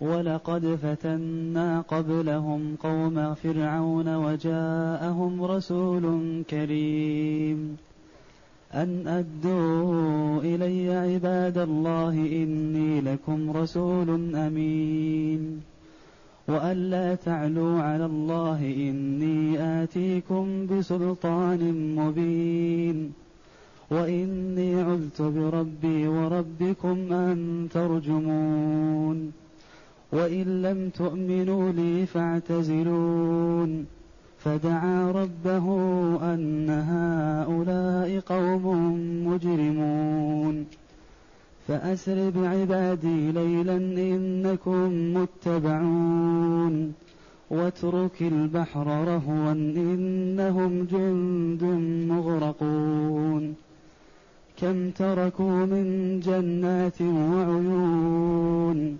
[0.00, 7.76] ولقد فتنا قبلهم قوم فرعون وجاءهم رسول كريم.
[8.74, 15.60] أن أدوا إلي عباد الله إني لكم رسول أمين.
[16.48, 23.12] وأن لا تعلوا على الله إني آتيكم بسلطان مبين.
[23.90, 29.45] وإني عذت بربي وربكم أن ترجمون.
[30.12, 33.86] وإن لم تؤمنوا لي فاعتزلون.
[34.38, 35.66] فدعا ربه
[36.34, 38.92] أن هؤلاء قوم
[39.26, 40.66] مجرمون.
[41.68, 46.92] فأسر بعبادي ليلا إنكم متبعون.
[47.50, 51.64] واترك البحر رهوا إنهم جند
[52.12, 53.54] مغرقون.
[54.60, 58.98] كم تركوا من جنات وعيون.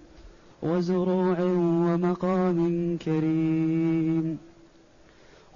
[0.63, 4.39] وزروع ومقام كريم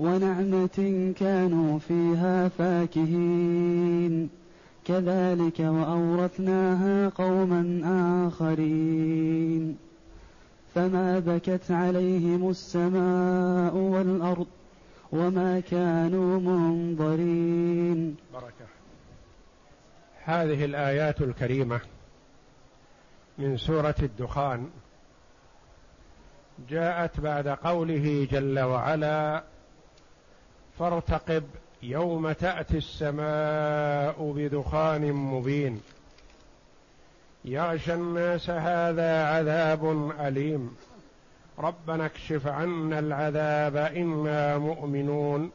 [0.01, 4.31] ونعمة كانوا فيها فاكهين.
[4.85, 7.81] كذلك وأورثناها قوما
[8.29, 9.77] آخرين.
[10.75, 14.47] فما بكت عليهم السماء والأرض
[15.13, 18.17] وما كانوا منظرين.
[18.35, 18.67] بركة.
[20.25, 21.81] هذه الآيات الكريمة
[23.39, 24.67] من سورة الدخان.
[26.69, 29.43] جاءت بعد قوله جل وعلا
[30.79, 31.45] فارتقب
[31.83, 35.81] يوم تأتي السماء بدخان مبين.
[37.45, 40.77] يغشى الناس هذا عذاب أليم.
[41.59, 45.51] ربنا اكشف عنا العذاب إنا مؤمنون.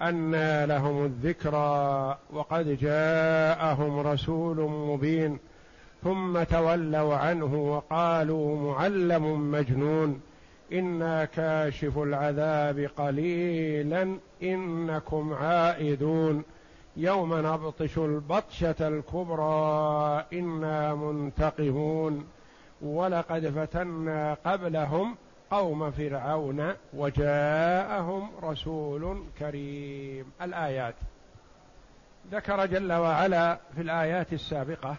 [0.00, 5.38] أنى لهم الذكرى وقد جاءهم رسول مبين.
[6.04, 10.20] ثم تولوا عنه وقالوا معلم مجنون.
[10.72, 16.44] إنا كاشف العذاب قليلا إنكم عائدون.
[16.96, 22.26] يوم نبطش البطشة الكبرى إنا منتقمون.
[22.82, 25.16] ولقد فتنا قبلهم
[25.50, 30.32] قوم فرعون وجاءهم رسول كريم.
[30.42, 30.94] الآيات.
[32.32, 34.96] ذكر جل وعلا في الآيات السابقة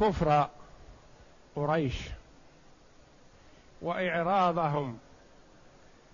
[0.00, 0.48] كفر
[1.56, 2.10] قريش
[3.84, 4.98] وإعراضهم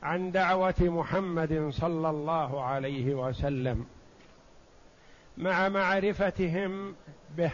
[0.02, 3.86] عن دعوة محمد صلى الله عليه وسلم
[5.38, 6.94] مع معرفتهم
[7.36, 7.52] به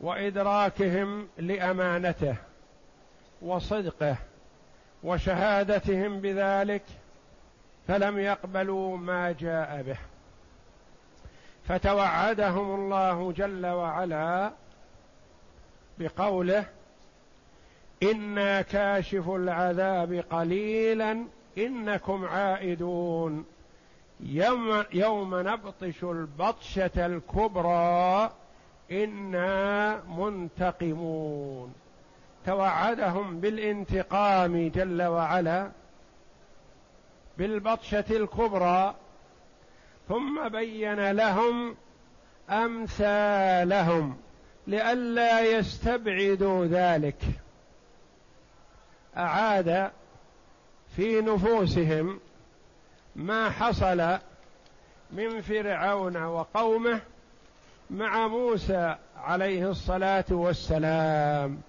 [0.00, 2.36] وإدراكهم لأمانته
[3.42, 4.16] وصدقه
[5.02, 6.82] وشهادتهم بذلك
[7.88, 9.98] فلم يقبلوا ما جاء به.
[11.64, 14.52] فتوعدهم الله جل وعلا
[15.98, 16.64] بقوله
[18.02, 21.24] إنا كاشف العذاب قليلا
[21.58, 23.44] إنكم عائدون.
[24.20, 28.30] يوم, يوم نبطش البطشة الكبرى
[28.92, 31.74] إنا منتقمون.
[32.46, 35.70] توعدهم بالانتقام جل وعلا
[37.38, 38.94] بالبطشة الكبرى
[40.08, 41.76] ثم بين لهم
[42.50, 44.16] أمثالهم
[44.66, 47.16] لئلا يستبعدوا ذلك.
[49.16, 49.90] أعاد
[50.96, 52.20] في نفوسهم
[53.16, 54.18] ما حصل
[55.10, 57.00] من فرعون وقومه
[57.90, 61.60] مع موسى عليه الصلاة والسلام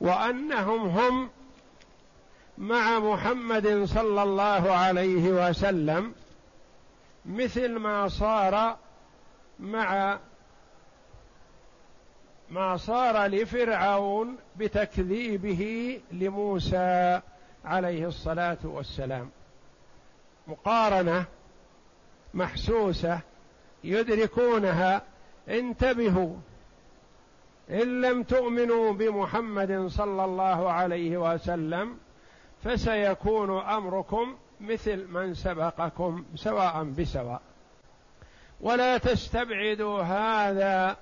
[0.00, 1.30] وأنهم هم
[2.58, 6.12] مع محمد صلى الله عليه وسلم
[7.26, 8.76] مثل ما صار
[9.60, 10.18] مع
[12.52, 17.20] ما صار لفرعون بتكذيبه لموسى
[17.64, 19.30] عليه الصلاة والسلام.
[20.48, 21.24] مقارنة
[22.34, 23.20] محسوسة
[23.84, 25.02] يدركونها.
[25.48, 26.36] انتبهوا.
[27.70, 31.98] إن لم تؤمنوا بمحمد صلى الله عليه وسلم
[32.64, 37.40] فسيكون أمركم مثل من سبقكم سواء بسواء.
[38.60, 40.96] ولا تستبعدوا هذا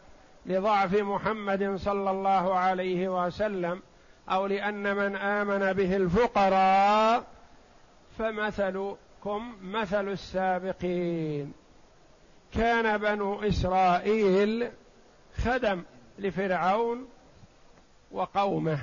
[0.46, 3.82] لضعف محمد صلى الله عليه وسلم
[4.28, 7.24] أو لأن من آمن به الفقراء
[8.18, 11.52] فمثل لكم مثل السابقين.
[12.54, 14.70] كان بنو إسرائيل
[15.36, 15.82] خدم
[16.18, 17.08] لفرعون
[18.12, 18.78] وقومه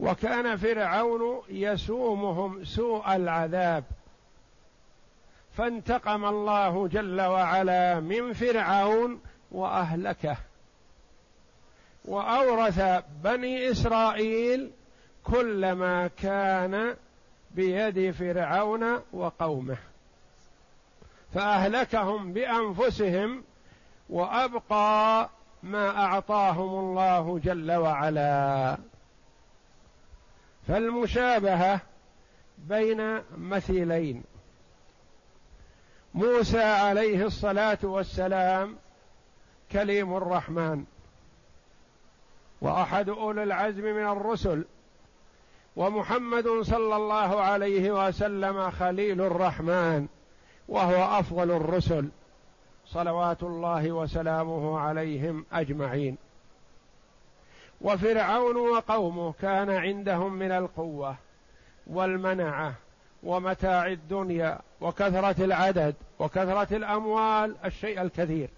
[0.00, 3.84] وكان فرعون يسومهم سوء العذاب.
[5.56, 9.20] فانتقم الله جل وعلا من فرعون
[9.52, 10.36] وأهلكه.
[12.04, 14.70] وأورث بني إسرائيل
[15.24, 16.96] كل ما كان
[17.50, 19.76] بيد فرعون وقومه.
[21.34, 23.44] فأهلكهم بأنفسهم
[24.10, 25.30] وأبقى
[25.62, 28.76] ما أعطاهم الله جل وعلا.
[30.68, 31.80] فالمشابهة
[32.58, 34.24] بين مثيلين.
[36.14, 38.76] موسى عليه الصلاة والسلام
[39.72, 40.84] كليم الرحمن
[42.60, 44.64] وأحد أولي العزم من الرسل
[45.76, 50.06] ومحمد صلى الله عليه وسلم خليل الرحمن
[50.68, 52.08] وهو أفضل الرسل
[52.86, 56.16] صلوات الله وسلامه عليهم أجمعين.
[57.80, 61.16] وفرعون وقومه كان عندهم من القوة
[61.86, 62.74] والمنعة
[63.22, 68.48] ومتاع الدنيا وكثرة العدد وكثرة الأموال الشيء الكثير.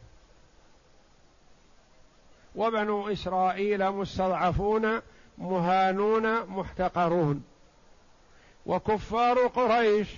[2.59, 5.01] وبنو إسرائيل مستضعفون
[5.39, 7.45] مهانون محتقرون.
[8.67, 10.09] وكفار قريش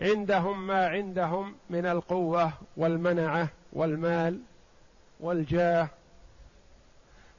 [0.00, 4.40] عندهم ما عندهم من القوة والمنعة والمال
[5.20, 5.88] والجاه.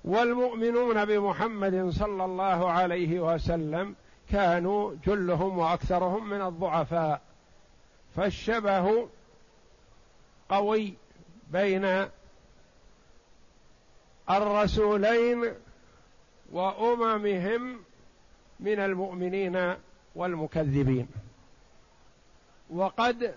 [0.06, 3.96] والمؤمنون بمحمد صلى الله عليه وسلم
[4.32, 7.22] كانوا جلهم وأكثرهم من الضعفاء.
[8.16, 9.08] فالشبه
[10.50, 10.94] قوي
[11.52, 12.08] بين
[14.29, 15.53] الرسولين
[16.51, 17.79] وأممهم
[18.59, 19.75] من المؤمنين
[20.15, 21.07] والمكذبين.
[22.69, 23.33] وقد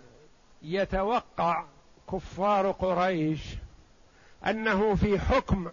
[0.63, 1.65] يتوقع
[2.13, 3.41] كفار قريش
[4.47, 5.71] أنه في حكم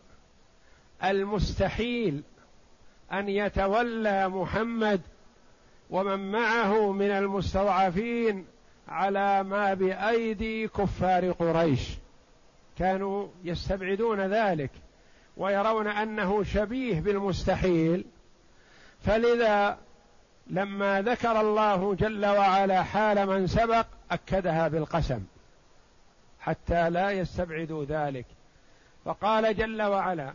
[1.04, 2.24] المستحيل
[3.12, 5.02] أن يتولى محمد
[5.90, 8.46] ومن معه من المستضعفين
[8.88, 11.90] على ما بأيدي كفار قريش.
[12.78, 14.72] كانوا يستبعدون ذلك.
[15.38, 18.06] ويرون أنه شبيه بالمستحيل.
[19.06, 19.78] فلذا
[20.48, 25.24] لما ذكر الله جل وعلا حال من سبق أكدها بالقسم
[26.40, 28.26] حتى لا يستبعدوا ذلك.
[29.06, 30.34] فقال جل وعلا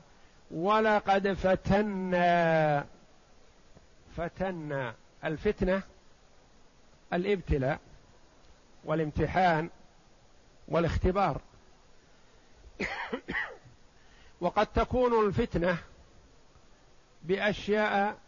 [0.50, 2.84] ولقد فتنا
[4.16, 4.94] فتنا
[5.24, 5.82] الفتنة
[7.12, 7.78] الإبتلاء
[8.84, 9.68] والامتحان
[10.68, 11.40] والاختبار.
[14.42, 15.78] وقد تكون الفتنة
[17.22, 18.18] بأشياء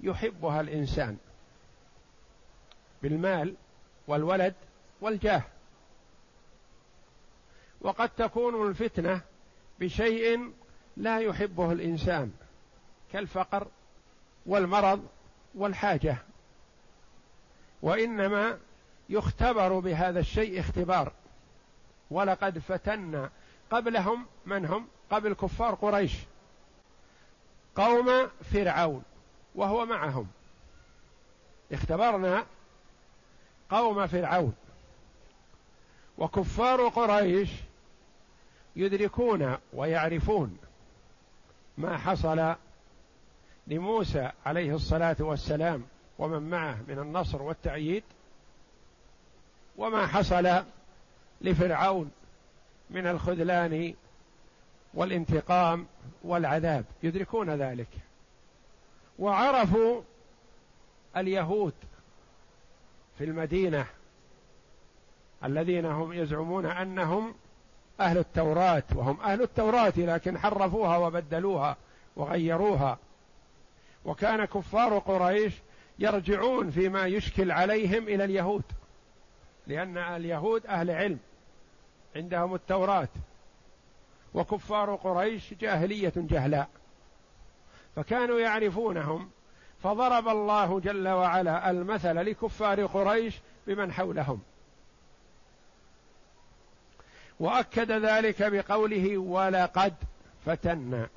[0.00, 1.16] يحبها الإنسان
[3.02, 3.54] بالمال
[4.06, 4.54] والولد
[5.00, 5.42] والجاه.
[7.80, 9.20] وقد تكون الفتنة
[9.80, 10.52] بشيء
[10.96, 12.32] لا يحبه الإنسان
[13.12, 13.68] كالفقر
[14.46, 15.06] والمرض
[15.54, 16.16] والحاجة.
[17.82, 18.58] وإنما
[19.08, 21.12] يختبر بهذا الشيء اختبار.
[22.10, 23.30] ولقد فتنا
[23.70, 26.12] قبلهم من هم؟ قبل كفار قريش.
[27.76, 29.02] قوم فرعون
[29.54, 30.26] وهو معهم.
[31.72, 32.46] اختبرنا
[33.70, 34.54] قوم فرعون.
[36.18, 37.50] وكفار قريش
[38.76, 40.58] يدركون ويعرفون
[41.78, 42.54] ما حصل
[43.66, 45.82] لموسى عليه الصلاة والسلام
[46.18, 48.02] ومن معه من النصر والتأييد
[49.76, 50.62] وما حصل
[51.40, 52.10] لفرعون
[52.90, 53.94] من الخذلان
[54.96, 55.86] والانتقام
[56.24, 57.88] والعذاب يدركون ذلك.
[59.18, 60.02] وعرفوا
[61.16, 61.74] اليهود
[63.18, 63.86] في المدينة
[65.44, 67.34] الذين هم يزعمون أنهم
[68.00, 71.76] أهل التوراة وهم أهل التوراة لكن حرفوها وبدلوها
[72.16, 72.98] وغيروها.
[74.04, 75.54] وكان كفار قريش
[75.98, 78.64] يرجعون فيما يشكل عليهم إلى اليهود
[79.66, 81.18] لأن اليهود أهل علم
[82.16, 83.08] عندهم التوراة.
[84.36, 86.68] وكفار قريش جاهلية جهلاء.
[87.96, 89.30] فكانوا يعرفونهم
[89.82, 93.34] فضرب الله جل وعلا المثل لكفار قريش
[93.66, 94.42] بمن حولهم.
[97.40, 99.94] وأكد ذلك بقوله ولقد
[100.46, 101.08] فتنا.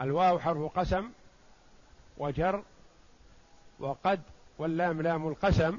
[0.00, 1.10] الواو حرف قسم
[2.18, 2.62] وجر
[3.78, 4.20] وقد
[4.58, 5.78] واللام لام القسم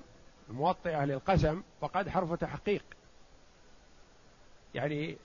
[0.49, 2.83] الموطئة للقسم وقد حرف تحقيق.
[4.75, 5.17] يعني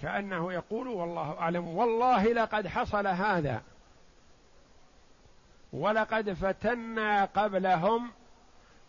[0.00, 3.62] كأنه يقول والله أعلم والله لقد حصل هذا.
[5.72, 8.12] ولقد فتنا قبلهم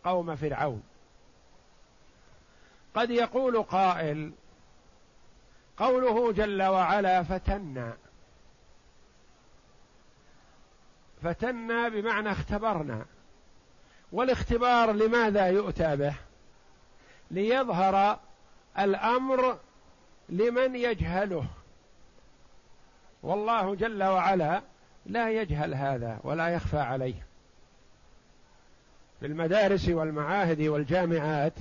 [0.03, 0.83] قوم فرعون.
[2.95, 4.31] قد يقول قائل
[5.77, 7.97] قوله جل وعلا فتنا.
[11.23, 13.05] فتنا بمعنى اختبرنا.
[14.11, 16.15] والاختبار لماذا يؤتى به؟
[17.31, 18.19] ليظهر
[18.79, 19.57] الأمر
[20.29, 21.45] لمن يجهله.
[23.23, 24.61] والله جل وعلا
[25.05, 27.25] لا يجهل هذا ولا يخفى عليه.
[29.19, 31.53] في المدارس والمعاهد والجامعات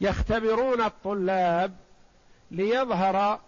[0.00, 1.76] يختبرون الطلاب
[2.50, 3.40] ليظهر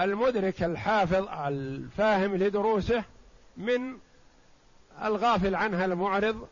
[0.00, 3.04] المدرك الحافظ الفاهم لدروسه
[3.56, 3.98] من
[5.02, 6.48] الغافل عنها المعرض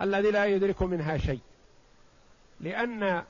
[0.00, 1.40] الذي لا يدرك منها شيء.
[2.60, 3.24] لأن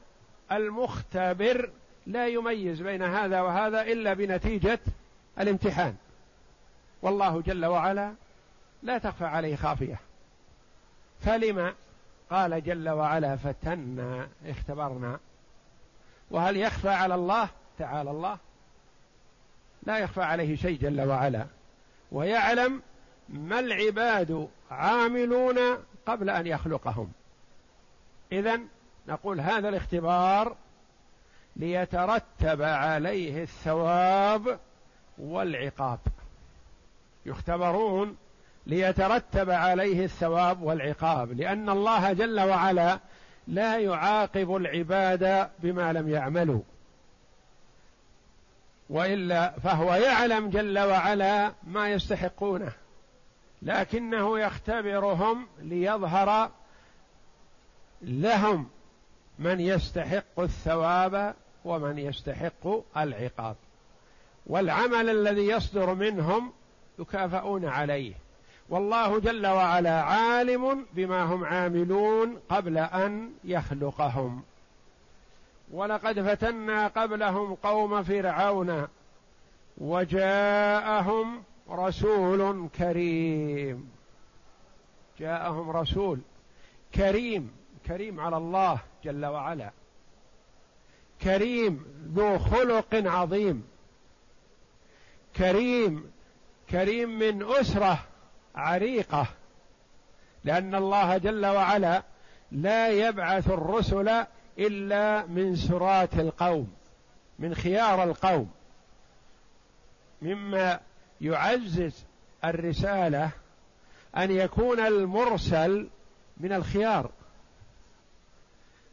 [0.53, 1.71] المختبر
[2.09, 4.81] لا يميز بين هذا وهذا إلا بنتيجة
[5.41, 5.97] الامتحان.
[7.03, 8.13] والله جل وعلا
[8.83, 10.01] لا تخفى عليه خافية.
[11.21, 11.75] فلما
[12.31, 15.19] قال جل وعلا فتنا اختبرنا.
[16.31, 17.49] وهل يخفى على الله؟
[17.79, 18.39] تعالى الله.
[19.83, 21.47] لا يخفى عليه شيء جل وعلا.
[22.13, 22.83] ويعلم
[23.29, 25.59] ما العباد عاملون
[26.07, 27.13] قبل أن يخلقهم.
[28.33, 28.61] اذا
[29.09, 30.57] نقول هذا الاختبار
[31.59, 34.59] ليترتب عليه الثواب
[35.19, 35.99] والعقاب.
[37.27, 38.17] يختبرون
[38.67, 42.99] ليترتب عليه الثواب والعقاب لأن الله جل وعلا
[43.47, 46.63] لا يعاقب العباد بما لم يعملوا.
[48.91, 52.73] وإلا فهو يعلم جل وعلا ما يستحقونه
[53.63, 56.51] لكنه يختبرهم ليظهر
[58.03, 58.69] لهم
[59.39, 61.35] من يستحق الثواب
[61.69, 63.57] ومن يستحق العقاب.
[64.47, 66.53] والعمل الذي يصدر منهم
[66.99, 68.15] يكافئون عليه.
[68.69, 74.43] والله جل وعلا عالم بما هم عاملون قبل أن يخلقهم.
[75.73, 78.89] ولقد فتنا قبلهم قوم فرعون
[79.79, 83.91] وجاءهم رسول كريم.
[85.19, 86.19] جاءهم رسول
[86.95, 87.51] كريم
[87.87, 89.71] كريم على الله جل وعلا.
[91.23, 91.85] كريم
[92.15, 93.65] ذو خلق عظيم.
[95.37, 96.11] كريم
[96.71, 97.99] كريم من أسرة
[98.55, 99.27] عريقة.
[100.45, 102.03] لأن الله جل وعلا
[102.53, 104.25] لا يبعث الرسل
[104.59, 106.73] إلا من سرات القوم
[107.39, 108.51] من خيار القوم.
[110.23, 110.81] مما
[111.21, 112.05] يعزز
[112.45, 113.31] الرسالة
[114.17, 115.89] أن يكون المرسل
[116.37, 117.11] من الخيار.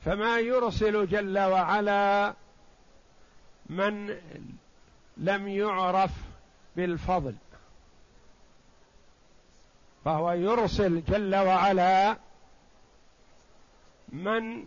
[0.05, 2.33] فما يرسل جل وعلا
[3.69, 4.17] من
[5.17, 6.11] لم يعرف
[6.75, 7.35] بالفضل.
[10.05, 12.17] فهو يرسل جل وعلا
[14.09, 14.65] من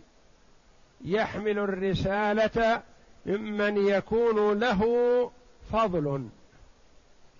[1.01, 2.83] يحمل الرسالة
[3.25, 4.81] ممن يكون له
[5.71, 6.29] فضل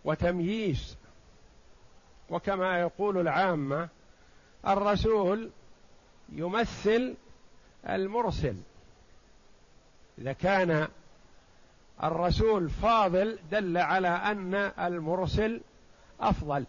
[0.05, 0.97] وتمييز.
[2.29, 3.89] وكما يقول العامة
[4.67, 5.49] الرسول
[6.31, 7.15] يمثل
[7.89, 8.55] المرسل.
[10.17, 10.87] إذا كان
[12.03, 15.61] الرسول فاضل دل على أن المرسل
[16.21, 16.65] أفضل.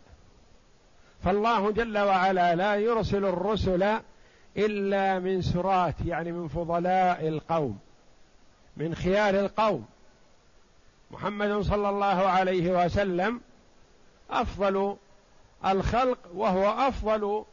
[1.24, 4.00] فالله جل وعلا لا يرسل الرسل
[4.56, 7.78] إلا من سرات يعني من فضلاء القوم
[8.76, 9.86] من خيار القوم.
[11.10, 13.40] محمد صلى الله عليه وسلم
[14.30, 14.96] أفضل
[15.66, 17.44] الخلق وهو أفضل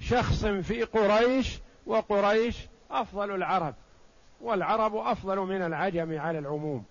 [0.00, 2.56] شخص في قريش وقريش
[2.90, 3.74] أفضل العرب
[4.40, 6.84] والعرب أفضل من العجم على العموم.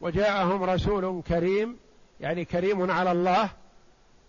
[0.00, 1.76] وجاءهم رسول كريم
[2.20, 3.50] يعني كريم على الله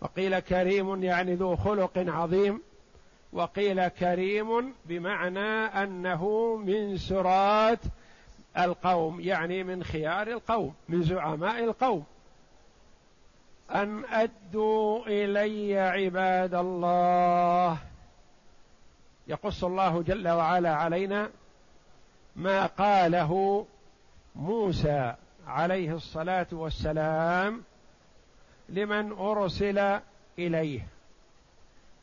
[0.02, 2.62] وقيل كريم يعني ذو خلق عظيم
[3.34, 7.80] وقيل كريم بمعنى أنه من سرات
[8.58, 12.04] القوم يعني من خيار القوم من زعماء القوم.
[13.74, 17.78] أن أدوا إلي عباد الله.
[19.28, 21.30] يقص الله جل وعلا علينا
[22.36, 23.66] ما قاله
[24.36, 25.16] موسى
[25.48, 27.64] عليه الصلاة والسلام
[28.70, 30.00] لمن أرسل
[30.40, 30.88] إليه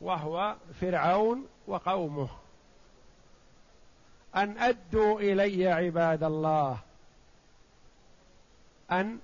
[0.01, 2.29] وهو فرعون وقومه.
[4.35, 6.77] أن أدوا إلي عباد الله.
[8.91, 9.19] أن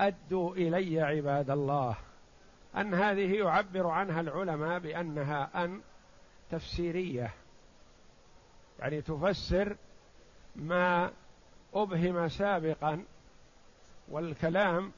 [0.00, 1.96] أدوا إلي عباد الله
[2.76, 5.80] أن هذه يعبر عنها العلماء بأنها أن
[6.50, 7.34] تفسيرية.
[8.78, 9.76] يعني تفسر
[10.56, 11.10] ما
[11.74, 13.04] أبهم سابقا
[14.08, 14.92] والكلام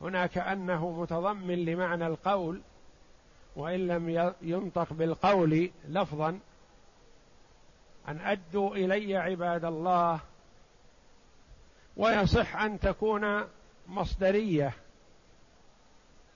[0.00, 2.60] هنا كانه متضمن لمعنى القول
[3.56, 6.38] وإن لم ينطق بالقول لفظا
[8.08, 10.20] أن أدوا إلي عباد الله.
[11.96, 13.44] ويصح أن تكون
[13.92, 14.74] مصدرية.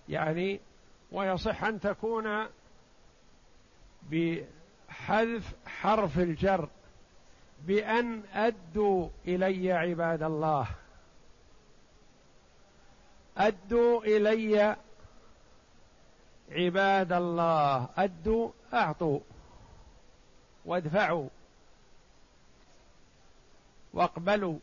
[0.08, 0.60] يعني
[1.12, 2.46] ويصح أن تكون
[4.10, 6.68] بحذف حرف الجر
[7.66, 10.68] بأن أدوا إلي عباد الله.
[13.36, 14.76] أدوا إلي
[16.50, 17.88] عباد الله.
[17.96, 19.20] أدوا أعطوا
[20.64, 21.28] وادفعوا
[23.92, 24.58] واقبلوا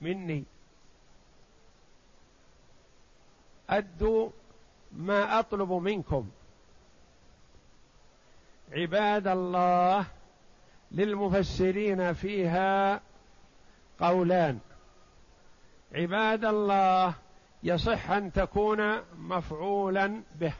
[0.00, 0.44] مني.
[3.70, 4.30] أدوا
[4.92, 6.28] ما أطلب منكم.
[8.72, 10.06] عباد الله
[10.92, 13.00] للمفسرين فيها
[14.00, 14.58] قولان.
[15.94, 17.14] عباد الله
[17.62, 20.52] يصح أن تكون مفعولا به.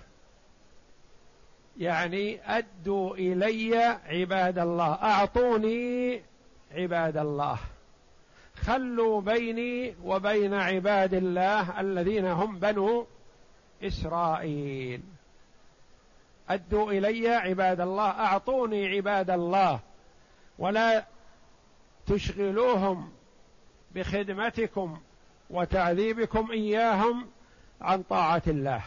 [1.77, 6.23] يعني أدوا إلي عباد الله أعطوني
[6.73, 7.59] عباد الله.
[8.69, 13.07] خلوا بيني وبين عباد الله الذين هم بنو
[13.83, 15.03] إسرائيل.
[16.49, 19.81] أدوا إلي عباد الله أعطوني عباد الله
[20.59, 21.05] ولا
[22.07, 23.11] تشغلوهم
[23.95, 25.01] بخدمتكم
[25.51, 27.27] وتعذيبكم إياهم
[27.81, 28.83] عن طاعة الله.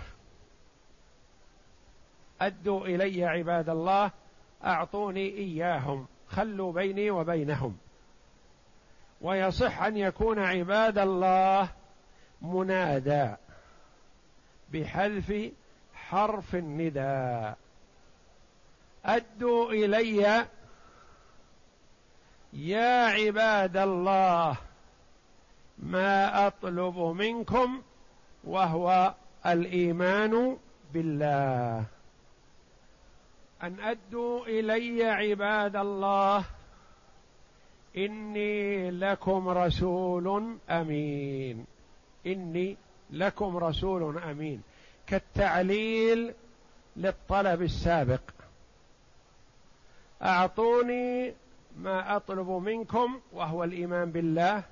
[2.41, 4.11] أدوا إلي عباد الله
[4.63, 7.77] أعطوني إياهم خلوا بيني وبينهم.
[9.21, 11.69] ويصح أن يكون عباد الله
[12.41, 13.29] منادى
[14.73, 15.51] بحذف
[15.93, 17.57] حرف النداء.
[19.05, 20.45] أدوا إلي
[22.53, 24.57] يا عباد الله
[25.77, 27.81] ما أطلب منكم
[28.43, 29.13] وهو
[29.45, 30.57] الإيمان
[30.93, 31.85] بالله.
[33.63, 36.45] أن أدوا إلي عباد الله
[37.97, 41.65] إني لكم رسول أمين.
[42.25, 42.77] إني
[43.11, 44.61] لكم رسول أمين.
[45.07, 46.33] كالتعليل
[46.95, 48.21] للطلب السابق.
[50.21, 51.33] أعطوني
[51.77, 54.63] ما أطلب منكم وهو الإيمان بالله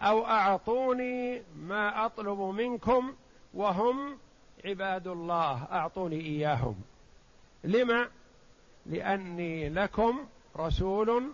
[0.00, 3.14] أو أعطوني ما أطلب منكم
[3.54, 4.18] وهم
[4.64, 6.74] عباد الله أعطوني إياهم.
[7.64, 8.08] لما؟
[8.86, 11.32] لأني لكم رسول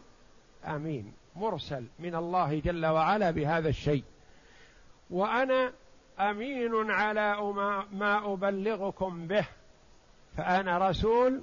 [0.67, 1.13] آمين.
[1.37, 4.05] مرسل من الله جل وعلا بهذا الشيء.
[5.11, 5.73] وأنا
[6.21, 7.37] أمين على
[7.93, 9.45] ما أبلغكم به.
[10.37, 11.43] فأنا رسول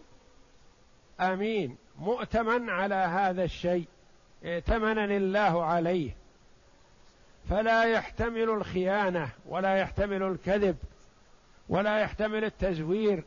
[1.19, 1.77] أمين.
[1.99, 3.85] مؤتمن على هذا الشيء.
[4.43, 6.11] ائتمنني الله عليه.
[7.49, 10.77] فلا يحتمل الخيانة ولا يحتمل الكذب
[11.69, 13.23] ولا يحتمل التزوير.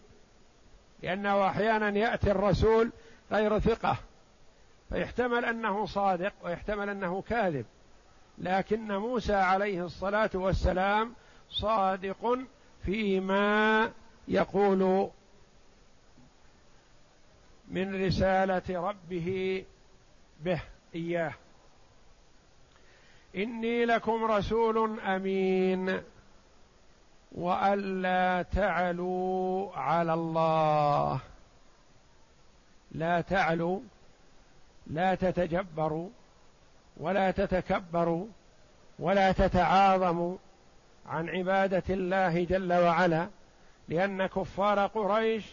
[1.03, 2.91] لأنه أحيانا يأتي الرسول
[3.33, 3.97] غير ثقة.
[4.89, 7.67] فيحتمل أنه صادق ويحتمل أنه كاذب.
[8.39, 11.15] لكن موسى عليه الصلاة والسلام
[11.51, 12.39] صادق
[12.85, 13.93] فيما
[14.29, 15.11] يقول
[17.69, 19.65] من رسالة ربه
[20.41, 20.63] به
[20.95, 21.33] إياه.
[23.37, 26.03] إني لكم رسول أمين
[27.33, 31.21] وألا تعلوا على الله.
[32.93, 33.81] لا تعلوا
[34.87, 36.09] لا تتجبروا
[36.97, 38.27] ولا تتكبروا
[38.99, 40.37] ولا تتعاظموا
[41.07, 43.29] عن عبادة الله جل وعلا
[43.89, 45.45] لأن كفار قريش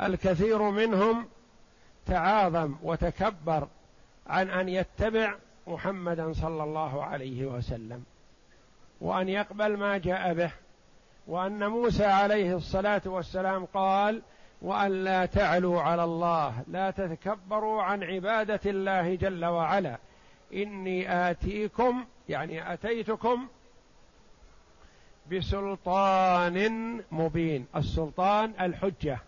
[0.00, 1.28] الكثير منهم
[2.06, 3.68] تعاظم وتكبر
[4.26, 5.34] عن أن يتبع
[5.66, 8.04] محمدا صلى الله عليه وسلم
[9.00, 10.50] وأن يقبل ما جاء به
[11.26, 14.22] وأن موسى عليه الصلاة والسلام قال
[14.62, 19.98] وأن لا تعلوا على الله لا تتكبروا عن عبادة الله جل وعلا.
[20.54, 23.48] إني آتيكم يعني أتيتكم
[25.32, 27.66] بسلطان مبين.
[27.76, 29.18] السلطان الحجة.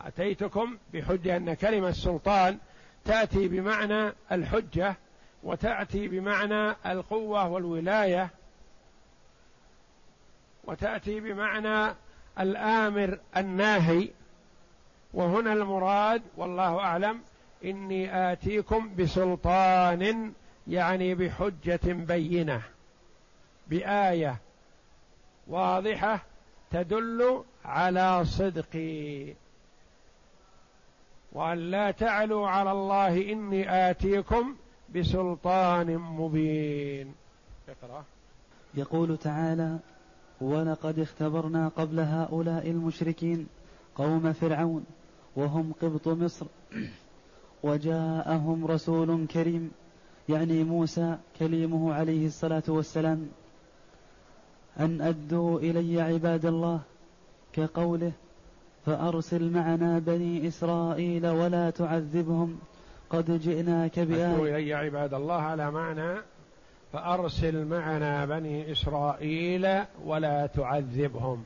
[0.00, 2.58] أتيتكم بحجة أن كلمة سلطان
[3.04, 4.96] تأتي بمعنى الحجة
[5.42, 8.30] وتأتي بمعنى القوة والولاية
[10.64, 11.94] وتأتي بمعنى
[12.40, 14.08] الآمر الناهي.
[15.14, 17.20] وهنا المراد والله أعلم
[17.64, 20.32] إني آتيكم بسلطان
[20.66, 22.62] يعني بحجة بينة
[23.66, 24.36] بآية
[25.46, 26.22] واضحة
[26.70, 29.34] تدل على صدقي
[31.32, 34.56] وأن لا تعلوا على الله إني آتيكم
[34.94, 37.14] بسلطان مبين.
[37.68, 38.04] اقرأ.
[38.74, 39.78] يقول تعالى
[40.40, 43.46] ولقد اختبرنا قبل هؤلاء المشركين
[43.96, 44.86] قوم فرعون
[45.36, 46.46] وهم قبط مصر.
[47.62, 49.70] وجاءهم رسول كريم
[50.28, 53.28] يعني موسى كليمه عليه الصلاة والسلام
[54.80, 56.80] أن أدوا إلي عباد الله
[57.52, 58.12] كقوله
[58.86, 62.58] فأرسل معنا بني إسرائيل ولا تعذبهم
[63.10, 64.34] قد جئناك بآية.
[64.34, 66.20] أدوا إلي عباد الله على معنى
[66.92, 71.44] فأرسل معنا بني إسرائيل ولا تعذبهم.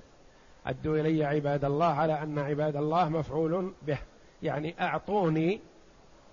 [0.67, 3.99] أدوا إلي عباد الله على أن عباد الله مفعول به.
[4.43, 5.61] يعني أعطوني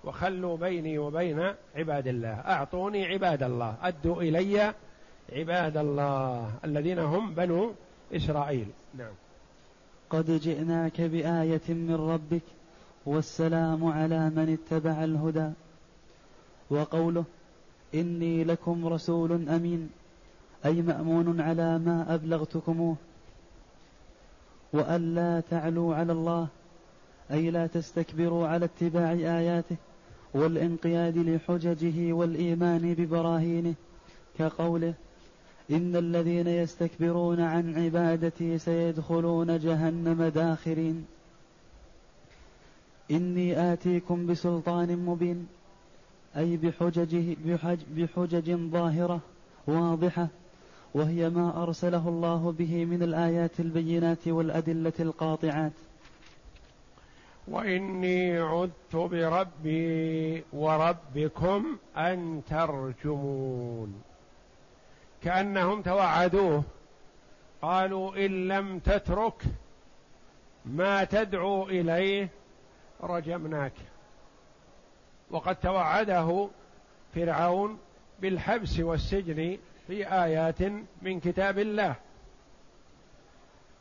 [0.04, 2.28] وخلوا بيني وبين عباد الله.
[2.28, 3.74] أعطوني عباد الله.
[3.82, 4.74] أدوا إلي
[5.32, 7.72] عباد الله الذين هم بنو
[8.12, 8.66] إسرائيل.
[8.94, 9.12] نعم.
[10.10, 12.42] قد جئناك بآية من ربك
[13.06, 15.50] والسلام على من اتبع الهدى
[16.70, 17.24] وقوله
[17.94, 19.90] إني لكم رسول أمين
[20.64, 22.96] أي مأمون على ما أبلغتكموه.
[24.72, 26.48] وألا تعلوا على الله
[27.30, 29.76] أي لا تستكبروا على اتباع آياته
[30.34, 33.74] والانقياد لحججه والإيمان ببراهينه
[34.38, 34.94] كقوله
[35.70, 41.06] إن الذين يستكبرون عن عبادتي سيدخلون جهنم داخرين.
[43.10, 45.46] إني آتيكم بسلطان مبين
[46.36, 49.20] أي بحججه بحج بحجج ظاهرة
[49.66, 50.28] واضحة
[50.94, 55.72] وهي ما أرسله الله به من الآيات البينات والأدلة القاطعات.
[57.48, 64.02] وإني عدت بربي وربكم أن ترجمون.
[65.22, 66.62] كأنهم توعدوه.
[67.62, 69.42] قالوا إن لم تترك
[70.66, 72.28] ما تدعو إليه
[73.02, 73.72] رجمناك.
[75.30, 76.48] وقد توعده
[77.14, 77.78] فرعون
[78.22, 79.58] بالحبس والسجن
[79.90, 80.62] في آيات
[81.02, 81.94] من كتاب الله.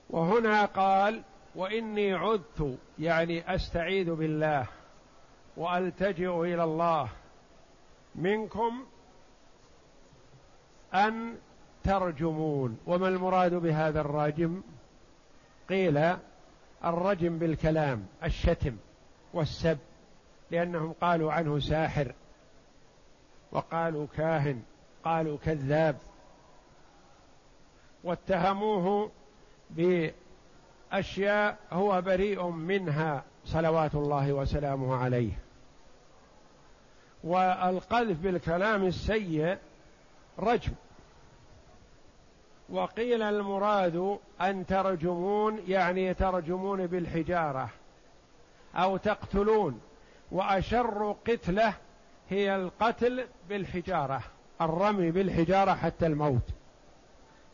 [0.10, 1.24] وهنا قال
[1.56, 4.67] وإني عدت يعني أستعيذ بالله
[5.58, 7.10] وألتجئ إلى الله
[8.15, 8.86] منكم
[10.93, 11.36] أن
[11.84, 12.80] ترجمون.
[12.86, 14.62] وما المراد بهذا الراجم
[15.69, 16.15] قيل
[16.86, 18.78] الرجم بالكلام الشتم
[19.34, 19.78] والسب
[20.52, 22.13] لأنهم قالوا عنه ساحر
[23.52, 24.63] وقالوا كاهن.
[25.03, 25.97] قالوا كذاب
[28.03, 29.12] واتهموه
[29.69, 35.31] بأشياء هو بريء منها صلوات الله وسلامه عليه.
[37.23, 39.57] والقذف بالكلام السيء
[40.39, 40.73] رجم.
[42.69, 47.69] وقيل المراد أن ترجمون يعني ترجمون بالحجارة
[48.75, 49.81] أو تقتلون
[50.31, 51.73] وأشر قتلة
[52.29, 54.21] هي القتل بالحجارة.
[54.62, 56.50] الرمي بالحجارة حتى الموت.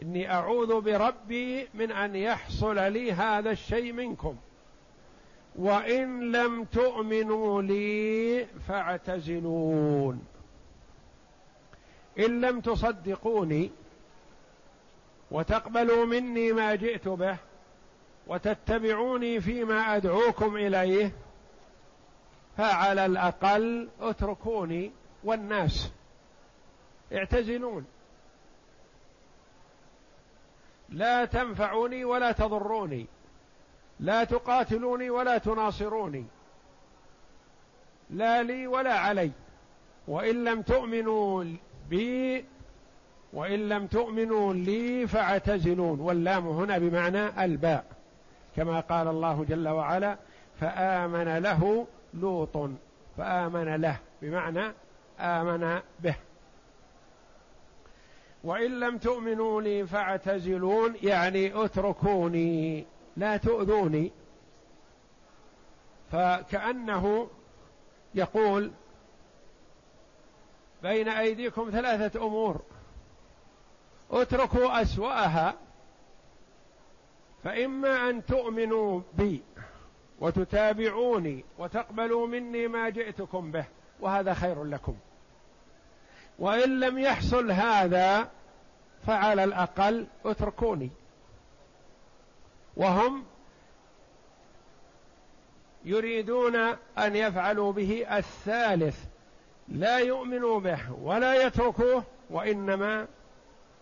[0.01, 4.35] إني أعوذ بربي من أن يحصل لي هذا الشيء منكم.
[5.55, 10.25] وإن لم تؤمنوا لي فاعتزلون.
[12.19, 13.71] إن لم تصدقوني
[15.31, 17.37] وتقبلوا مني ما جئت به
[18.27, 21.11] وتتبعوني فيما أدعوكم إليه
[22.57, 24.91] فعلى الأقل اتركوني
[25.23, 25.91] والناس.
[27.13, 27.85] اعتزلون.
[30.89, 33.05] لا تنفعوني ولا تضروني.
[33.99, 36.25] لا تقاتلوني ولا تناصروني.
[38.09, 39.31] لا لي ولا علي.
[40.07, 41.43] وإن لم تؤمنوا
[41.89, 42.45] بي
[43.33, 45.99] وإن لم تؤمنوا لي فاعتزلون.
[45.99, 47.85] واللام هنا بمعنى الباء.
[48.55, 50.17] كما قال الله جل وعلا
[50.59, 52.69] فآمن له لوط.
[53.17, 54.73] فآمن له بمعنى
[55.19, 56.15] آمن به.
[58.45, 62.85] وإن لم تؤمنوا لي فاعتزلون يعني اتركوني
[63.17, 64.11] لا تؤذوني.
[66.11, 67.27] فكأنه
[68.15, 68.71] يقول
[70.83, 72.61] بين أيديكم ثلاثة أمور.
[74.11, 75.53] اتركوا أسوأها
[77.43, 79.43] فإما أن تؤمنوا بي
[80.19, 83.65] وتتابعوني وتقبلوا مني ما جئتكم به
[83.99, 84.95] وهذا خير لكم.
[86.39, 88.29] وإن لم يحصل هذا
[89.07, 90.89] فعلى الأقل اتركوني.
[92.77, 93.23] وهم
[95.85, 96.55] يريدون
[96.97, 99.05] أن يفعلوا به الثالث.
[99.67, 103.07] لا يؤمنوا به ولا يتركوه وإنما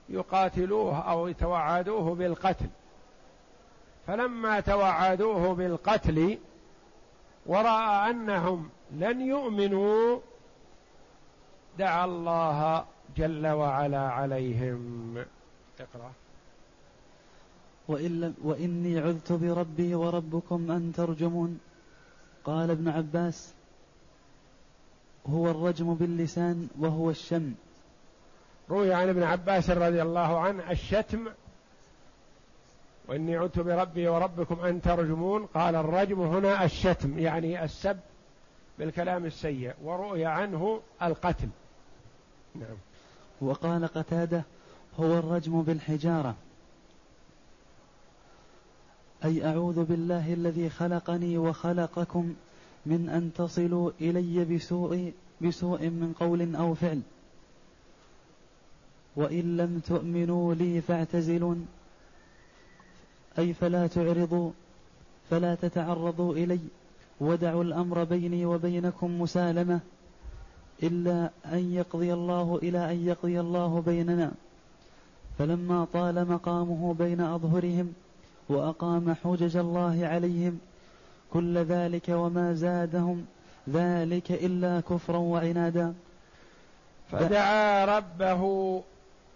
[0.09, 2.69] يقاتلوه أو يتوعدوه بالقتل.
[4.07, 6.37] فلما توعدوه بالقتل
[7.45, 10.19] ورأى أنهم لن يؤمنوا
[11.79, 12.85] دعا الله
[13.17, 15.15] جل وعلا عليهم.
[15.79, 16.11] اقرأ.
[17.87, 21.59] وإن وإني عذت بربي وربكم أن ترجمون.
[22.45, 23.53] قال ابن عباس
[25.27, 27.53] هو الرجم باللسان وهو الشم.
[28.69, 31.27] روي عن ابن عباس رضي الله عنه الشتم
[33.07, 35.45] وإني عدت بربي وربكم أن ترجمون.
[35.45, 37.99] قال الرجم هنا الشتم يعني السب
[38.79, 39.73] بالكلام السيء.
[39.83, 41.49] ورؤي عنه القتل.
[42.55, 42.77] نعم.
[43.41, 44.43] وقال قتادة
[44.99, 46.35] هو الرجم بالحجارة.
[49.25, 52.33] أي أعوذ بالله الذي خلقني وخلقكم
[52.85, 57.01] من أن تصلوا إلي بسوء بسوء من قول أو فعل.
[59.15, 61.67] وإن لم تؤمنوا لي فاعتزلون.
[63.37, 64.51] أي فلا تعرضوا
[65.29, 66.59] فلا تتعرضوا إلي.
[67.19, 69.79] ودعوا الأمر بيني وبينكم مسالمة.
[70.83, 74.31] إلا أن يقضي الله إلى أن يقضي الله بيننا.
[75.39, 77.93] فلما طال مقامه بين أظهرهم
[78.49, 80.59] وأقام حجج الله عليهم
[81.33, 83.25] كل ذلك وما زادهم
[83.69, 85.93] ذلك إلا كفرا وعنادا
[87.11, 88.81] فدعا ربه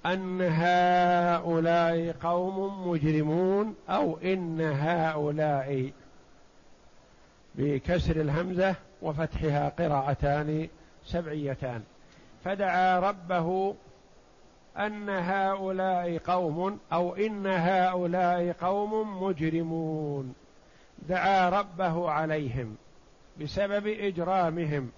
[0.06, 5.92] أن هؤلاء قوم مجرمون أو إن هؤلاء
[7.56, 10.68] بكسر الهمزة وفتحها قراءتان
[11.08, 11.84] سبعيتان.
[12.44, 13.76] فدعا ربه
[14.78, 20.36] أن هؤلاء قوم أو إن هؤلاء قوم مجرمون.
[21.10, 22.76] دعا ربه عليهم
[23.42, 24.92] بسبب إجرامهم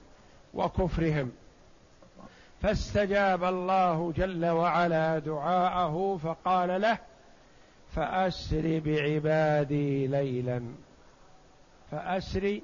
[0.53, 1.31] وكفرهم.
[2.61, 6.97] فاستجاب الله جل وعلا دعاءه فقال له
[7.95, 10.61] فأسر بعبادي ليلا.
[11.91, 12.63] فأسري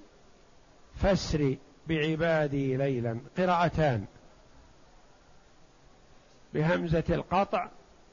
[0.95, 3.19] فاسري بعبادي ليلا.
[3.37, 4.05] قراءتان.
[6.53, 7.69] بهمزة القطع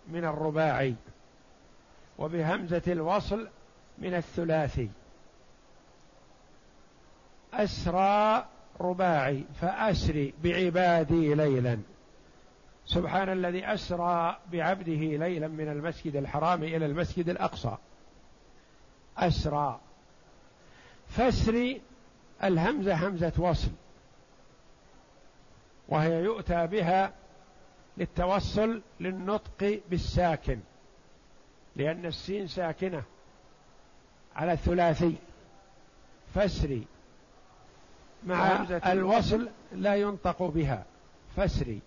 [0.08, 0.94] من الرباعي
[2.18, 3.48] وبهمزة الوصل
[3.98, 4.90] من الثلاثي.
[7.54, 8.46] أسرى
[8.80, 11.78] رباعي فأسري بعبادي ليلا.
[12.86, 14.92] سبحان الذي أسرى بعبده
[15.26, 17.76] ليلا من المسجد الحرام إلى المسجد الأقصى.
[19.18, 19.80] أسرى.
[21.08, 21.80] فسر
[22.44, 23.70] الهمزة همزة وصل
[25.88, 27.12] وهي يؤتى بها
[27.96, 30.60] للتوصل للنطق بالساكن
[31.76, 33.02] لأن السين ساكنة
[34.36, 35.14] على الثلاثي.
[36.34, 36.86] فسري
[38.26, 40.84] مع الوصل لا ينطق بها.
[41.36, 41.80] فسري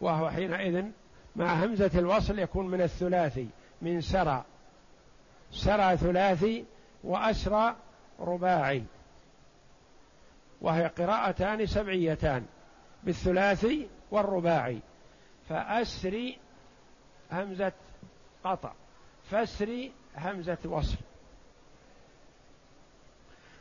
[0.00, 0.84] وهو حينئذ
[1.36, 3.48] مع همزة الوصل يكون من الثلاثي
[3.82, 4.44] من سرى.
[5.52, 6.64] سرى ثلاثي
[7.04, 7.76] وأسرى
[8.20, 8.84] رباعي.
[10.60, 12.46] وهي قراءتان سبعيتان
[13.04, 14.78] بالثلاثي والرباعي.
[15.48, 16.38] فأسري
[17.32, 17.72] همزة
[18.44, 18.72] قطع
[19.30, 20.96] فأسري همزة وصل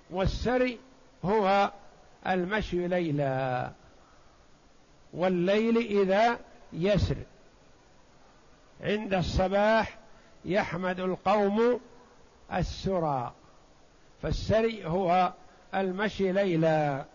[0.10, 0.80] والسري
[1.26, 1.72] هو
[2.28, 3.72] المشي ليلا
[5.14, 6.40] والليل إذا
[6.74, 7.18] يسر.
[8.82, 9.98] عند الصباح
[10.46, 11.80] يحمد القوم
[12.54, 13.34] السرى.
[14.24, 15.34] فالسري هو
[15.76, 17.06] المشي ليلا.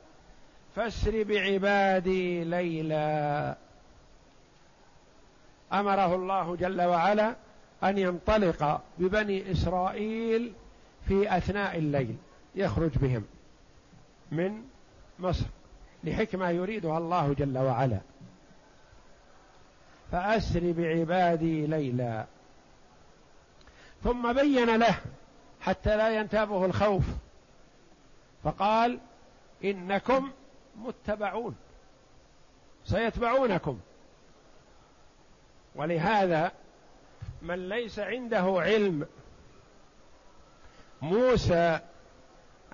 [0.77, 3.57] فاسر بعبادي ليلا.
[5.73, 7.37] أمره الله جل وعلا
[7.85, 10.53] أن ينطلق ببني إسرائيل
[11.09, 12.17] في أثناء الليل
[12.55, 13.25] يخرج بهم
[14.33, 14.63] من
[15.19, 15.47] مصر
[16.05, 17.99] لحكمة يريدها الله جل وعلا.
[20.13, 22.27] فأسر بعبادي ليلا.
[24.05, 24.99] ثم بين له
[25.69, 27.05] حتى لا ينتابه الخوف.
[28.45, 28.99] فقال
[29.65, 30.33] إنكم
[30.77, 31.57] متبعون
[32.85, 33.81] سيتبعونكم.
[35.75, 36.53] ولهذا
[37.43, 39.07] من ليس عنده علم
[41.03, 41.81] موسى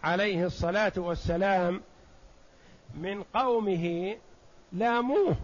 [0.02, 1.82] عليه الصلاة والسلام
[2.94, 4.16] من قومه
[4.72, 5.36] لاموه.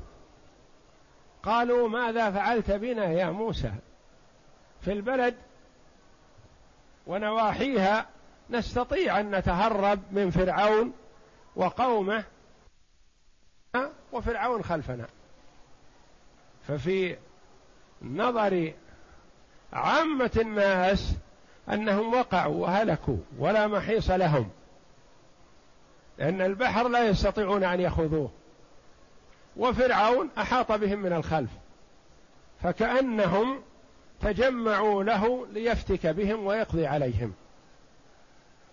[1.43, 3.73] قالوا ماذا فعلت بنا يا موسى؟
[4.81, 5.37] في البلد
[7.11, 8.07] ونواحيها
[8.51, 10.93] نستطيع أن نتهرب من فرعون
[11.57, 12.25] وقومه
[14.13, 15.07] وفرعون خلفنا.
[16.69, 17.17] ففي
[18.03, 18.73] نظر
[19.73, 21.15] عامة الناس
[21.69, 24.51] أنهم وقعوا وهلكوا ولا محيص لهم
[26.19, 28.31] لأن البحر لا يستطيعون أن يخوضوه.
[29.57, 31.51] وفرعون أحاط بهم من الخلف
[32.63, 33.63] فكأنهم
[34.21, 37.33] تجمعوا له ليفتك بهم ويقضي عليهم.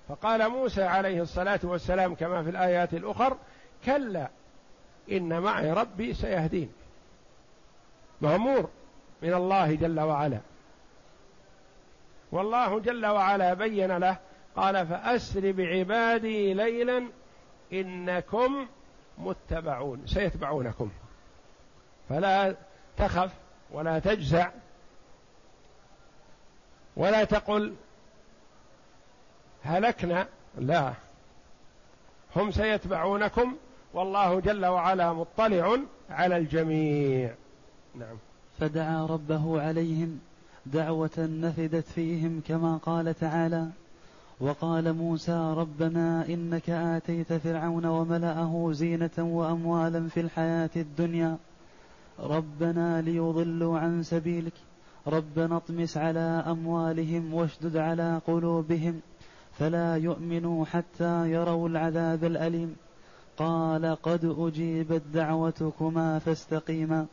[0.10, 3.38] فقال موسى عليه الصلاة والسلام كما في الآيات الأخر
[3.86, 4.30] كلا
[5.12, 6.72] إن معي ربي سيهدين
[8.22, 8.70] مأمور
[9.22, 10.40] من الله جل وعلا.
[12.32, 14.18] والله جل وعلا بين له
[14.56, 17.08] قال فأسر بعبادي ليلا
[17.74, 18.68] إنكم
[19.18, 20.92] متبعون سيتبعونكم.
[22.10, 22.56] فلا
[22.98, 23.32] تخف
[23.72, 24.50] ولا تجزع
[26.98, 27.74] ولا تقل
[29.64, 30.94] هلكنا لا.
[32.36, 33.56] هم سيتبعونكم
[33.94, 35.80] والله جل وعلا مطلع
[36.10, 37.34] على الجميع.
[37.96, 38.16] نعم.
[38.60, 40.20] فدعا ربه عليهم
[40.66, 43.68] دعوة نفدت فيهم كما قال تعالى
[44.40, 51.38] وقال موسى ربنا إنك آتيت فرعون وملأه زينة وأموالا في الحياة الدنيا
[52.20, 54.54] ربنا ليضلوا عن سبيلك.
[55.08, 59.02] ربنا اطمس على أموالهم واشدد على قلوبهم
[59.52, 62.76] فلا يؤمنوا حتى يروا العذاب الأليم.
[63.38, 67.06] قال قد أجيبت دعوتكما فاستقيما.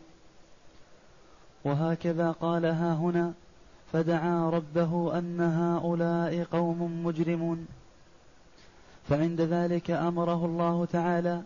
[1.65, 3.33] وهكذا قال ها هنا
[3.93, 7.67] فدعا ربه أن هؤلاء قوم مجرمون.
[9.09, 11.43] فعند ذلك أمره الله تعالى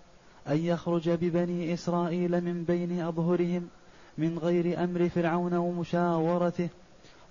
[0.49, 3.69] أن يخرج ببني إسرائيل من بين أظهرهم
[4.19, 6.69] من غير أمر فرعون ومشاورته.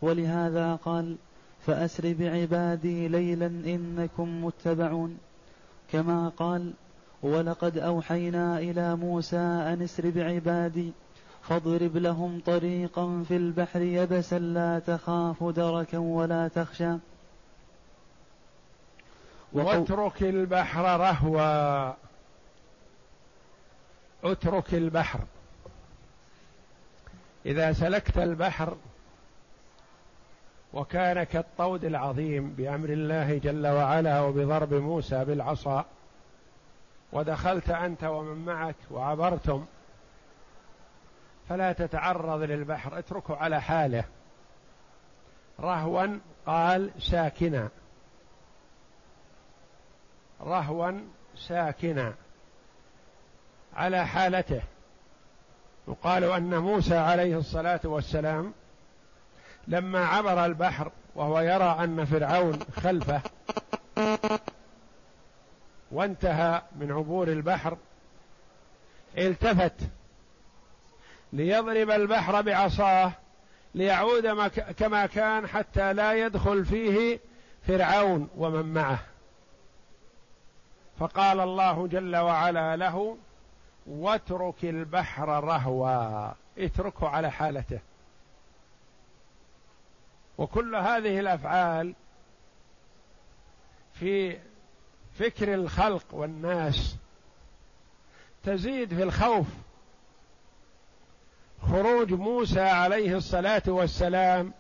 [0.02, 1.16] ولهذا قال
[1.66, 5.18] فأسر بعبادي ليلا إنكم متبعون.
[5.92, 6.74] كما قال
[7.24, 10.92] ولقد أوحينا إلى موسى أن اسر بعبادي
[11.42, 16.94] فاضرب لهم طريقا في البحر يبسا لا تخاف دركا ولا تخشى.
[19.54, 21.94] واترك البحر رهوا.
[24.24, 25.20] اترك البحر.
[27.48, 28.78] إذا سلكت البحر
[30.74, 35.86] وكان كالطود العظيم بأمر الله جل وعلا وبضرب موسى بالعصا
[37.12, 39.66] ودخلت أنت ومن معك وعبرتم
[41.50, 44.04] فلا تتعرض للبحر اتركه على حاله.
[45.60, 47.70] رهوا قال ساكنا.
[50.42, 50.92] رهوا
[51.36, 52.14] ساكنا
[53.74, 54.62] على حالته.
[55.88, 58.54] يقال أن موسى عليه الصلاة والسلام
[59.68, 63.22] لما عبر البحر وهو يرى أن فرعون خلفه
[65.92, 67.78] وانتهى من عبور البحر
[69.18, 69.74] التفت
[71.34, 73.12] ليضرب البحر بعصاه
[73.76, 74.48] ليعود
[74.78, 77.20] كما كان حتى لا يدخل فيه
[77.68, 79.00] فرعون ومن معه.
[81.00, 83.18] فقال الله جل وعلا له
[83.88, 87.80] واترك البحر رهوا اتركه على حالته.
[90.38, 91.96] وكل هذه الأفعال
[93.94, 94.40] في
[95.14, 96.96] فكر الخلق والناس.
[98.44, 99.48] تزيد في الخوف.
[101.62, 104.54] خروج موسى عليه الصلاة والسلام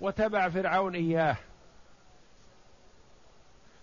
[0.00, 1.36] وتبع فرعون إياه.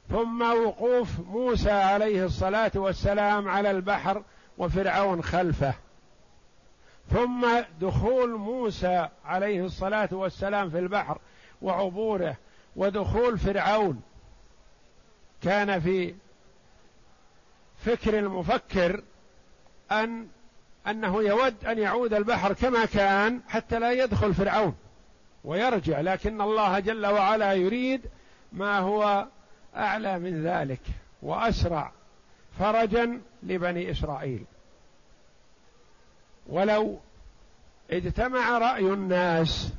[0.09, 4.23] ثم وقوف موسى عليه الصلاة والسلام على البحر
[4.57, 5.73] وفرعون خلفه.
[7.11, 7.47] ثم
[7.81, 11.17] دخول موسى عليه الصلاة والسلام في البحر
[11.61, 12.35] وعبوره
[12.75, 14.01] ودخول فرعون.
[15.41, 16.15] كان في
[17.77, 19.03] فكر المفكر
[19.91, 20.27] أن
[20.87, 24.75] أنه يود أن يعود البحر كما كان حتى لا يدخل فرعون
[25.43, 28.01] ويرجع لكن الله جل وعلا يريد
[28.51, 29.27] ما هو
[29.75, 30.81] أعلى من ذلك
[31.21, 31.91] وأسرع
[32.59, 34.45] فرجا لبني إسرائيل.
[36.47, 36.99] ولو
[37.91, 39.73] اجتمع رأي الناس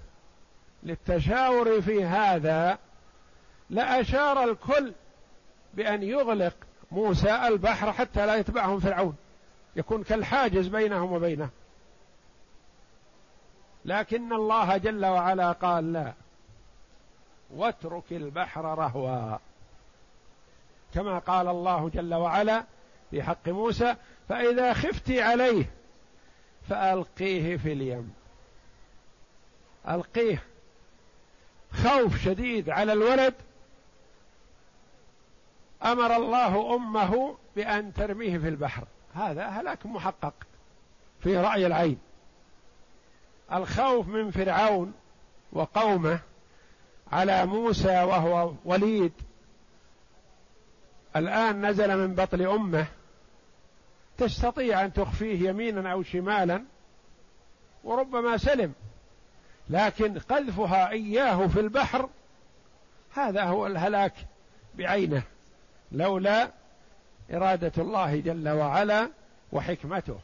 [0.83, 2.79] للتشاور في هذا
[3.70, 4.92] لأشار الكل
[5.74, 6.55] بأن يغلق
[6.92, 9.16] موسى البحر حتى لا يتبعهم فرعون.
[9.77, 11.48] يكون كالحاجز بينهم وبينه.
[13.85, 16.12] لكن الله جل وعلا قال لا.
[17.50, 19.38] واترك البحر رهوا.
[20.94, 22.64] كما قال الله جل وعلا
[23.14, 23.96] في حق موسى
[24.29, 25.70] فإذا خفت عليه
[26.68, 28.14] فألقيه في اليم.
[29.89, 30.43] ألقيه.
[31.72, 33.34] خوف شديد على الولد.
[35.84, 38.84] أمر الله أمه بأن ترميه في البحر.
[39.14, 40.34] هذا هلاك محقق
[41.20, 41.99] في رأي العين.
[43.53, 44.93] الخوف من فرعون
[45.53, 46.18] وقومه
[47.12, 49.12] على موسى وهو وليد.
[51.16, 52.86] الآن نزل من بطن أمه
[54.19, 56.65] تستطيع أن تخفيه يمينا أو شمالا
[57.85, 58.73] وربما سلم
[59.71, 62.09] لكن قذفها إياه في البحر
[63.15, 64.15] هذا هو الهلاك
[64.75, 65.23] بعينه
[65.93, 66.51] لولا
[67.33, 69.11] إرادة الله جل وعلا
[69.53, 70.19] وحكمته.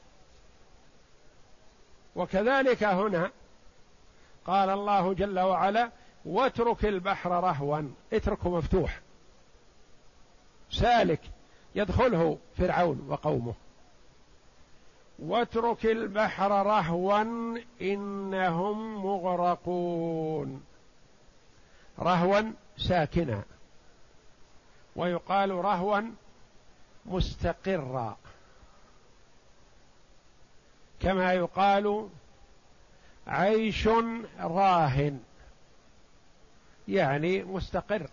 [2.17, 3.31] وكذلك هنا
[4.47, 5.91] قال الله جل وعلا
[6.25, 7.83] واترك البحر رهوا
[8.13, 9.01] اتركه مفتوح
[10.71, 11.21] سالك
[11.75, 13.55] يدخله فرعون وقومه.
[15.21, 17.23] واترك البحر رهوا
[17.81, 20.65] إنهم مغرقون.
[21.99, 22.43] رهوا
[22.79, 23.43] ساكنا.
[24.97, 26.01] ويقال رهوا
[27.07, 28.17] مستقرا.
[31.01, 32.09] كما يقال
[33.27, 33.89] عيش
[34.39, 35.21] راهن
[36.89, 38.11] يعني مستقر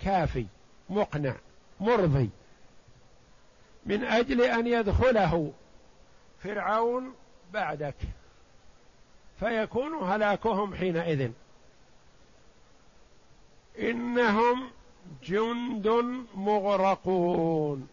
[0.00, 0.46] كافي
[0.90, 1.34] مقنع
[1.80, 2.30] مرضي.
[3.86, 5.52] من أجل أن يدخله
[6.42, 7.14] فرعون
[7.52, 7.94] بعدك
[9.40, 11.30] فيكون هلاكهم حينئذ.
[13.78, 14.70] إنهم
[15.24, 15.88] جند
[16.34, 17.88] مغرقون.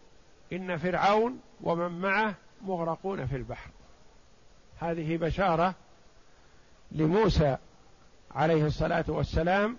[0.52, 3.70] إن فرعون ومن معه مغرقون في البحر.
[4.80, 5.74] هذه بشارة
[6.92, 7.56] لموسى
[8.30, 9.76] عليه الصلاة والسلام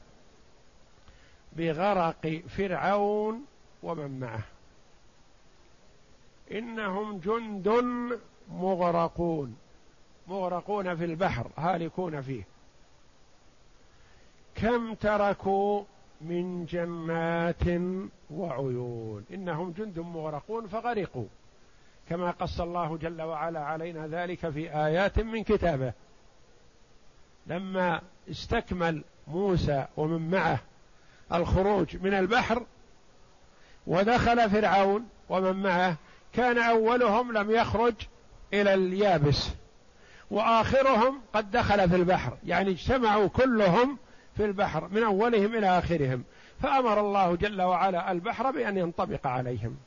[1.53, 3.45] بغرق فرعون
[3.83, 4.43] ومن معه.
[6.51, 7.67] إنهم جند
[8.51, 9.57] مغرقون
[10.27, 12.43] مغرقون في البحر هالكون فيه.
[14.55, 15.83] كم تركوا
[16.21, 17.81] من جنات
[18.31, 21.25] وعيون؟ إنهم جند مغرقون فغرقوا.
[22.09, 25.93] كما قص الله جل وعلا علينا ذلك في آيات من كتابه.
[27.47, 30.59] لما استكمل موسى ومن معه
[31.33, 32.63] الخروج من البحر
[33.87, 35.95] ودخل فرعون ومن معه
[36.33, 37.93] كان أولهم لم يخرج
[38.53, 39.49] إلى اليابس.
[40.31, 42.37] وآخرهم قد دخل في البحر.
[42.45, 43.97] يعني اجتمعوا كلهم
[44.37, 46.23] في البحر من أولهم إلى آخرهم.
[46.61, 49.77] فأمر الله جل وعلا البحر بأن ينطبق عليهم.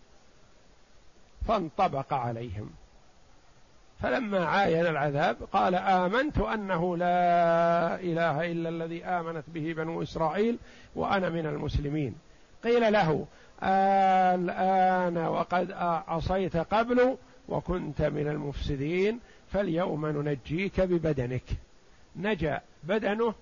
[1.49, 2.71] فانطبق عليهم.
[4.03, 10.59] فلما عاين العذاب قال آمنت أنه لا إله إلا الذي آمنت به بنو إسرائيل
[10.95, 12.15] وأنا من المسلمين.
[12.65, 13.27] قيل له
[13.63, 15.73] الآن وقد
[16.09, 17.17] عصيت قبل
[17.51, 19.21] وكنت من المفسدين
[19.53, 21.45] فاليوم ننجيك ببدنك.
[22.17, 23.35] نجا بدنه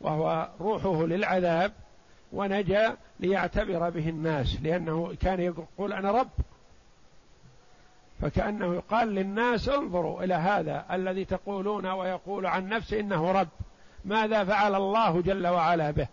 [0.00, 1.72] وهو روحه للعذاب
[2.32, 6.30] ونجا ليعتبر به الناس لأنه كان يقول أنا رب.
[8.20, 13.48] فكأنه يقال للناس انظروا إلى هذا الذي تقولون ويقول عن نفسه إنه رب.
[14.04, 16.08] ماذا فعل الله جل وعلا به؟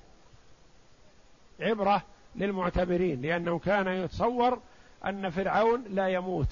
[1.60, 2.04] عبرة
[2.36, 4.60] للمعتبرين لأنه كان يتصور
[5.06, 6.48] أن فرعون لا يموت.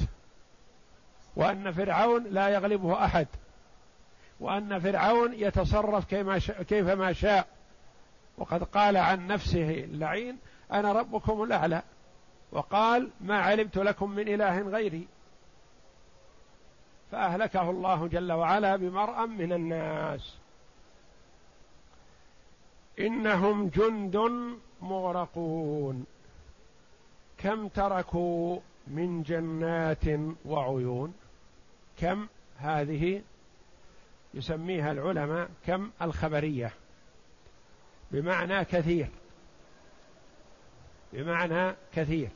[1.36, 3.28] وأن فرعون لا يغلبه أحد.
[4.40, 6.06] وأن فرعون يتصرف
[6.64, 7.48] كيفما شاء.
[8.38, 10.38] وقد قال عن نفسه اللعين
[10.72, 11.82] أنا ربكم الأعلى.
[12.52, 15.08] وقال ما علمت لكم من إله غيري.
[17.12, 20.36] فأهلكه الله جل وعلا بمرأ من الناس.
[23.00, 24.18] إنهم جند
[24.82, 26.06] مغرقون.
[27.38, 30.06] كم تركوا من جنات
[30.46, 31.14] وعيون؟
[31.98, 32.28] كم
[32.58, 33.22] هذه
[34.34, 36.74] يسميها العلماء كم الخبرية؟
[38.12, 39.08] بمعنى كثير.
[41.14, 42.30] بمعنى كثير.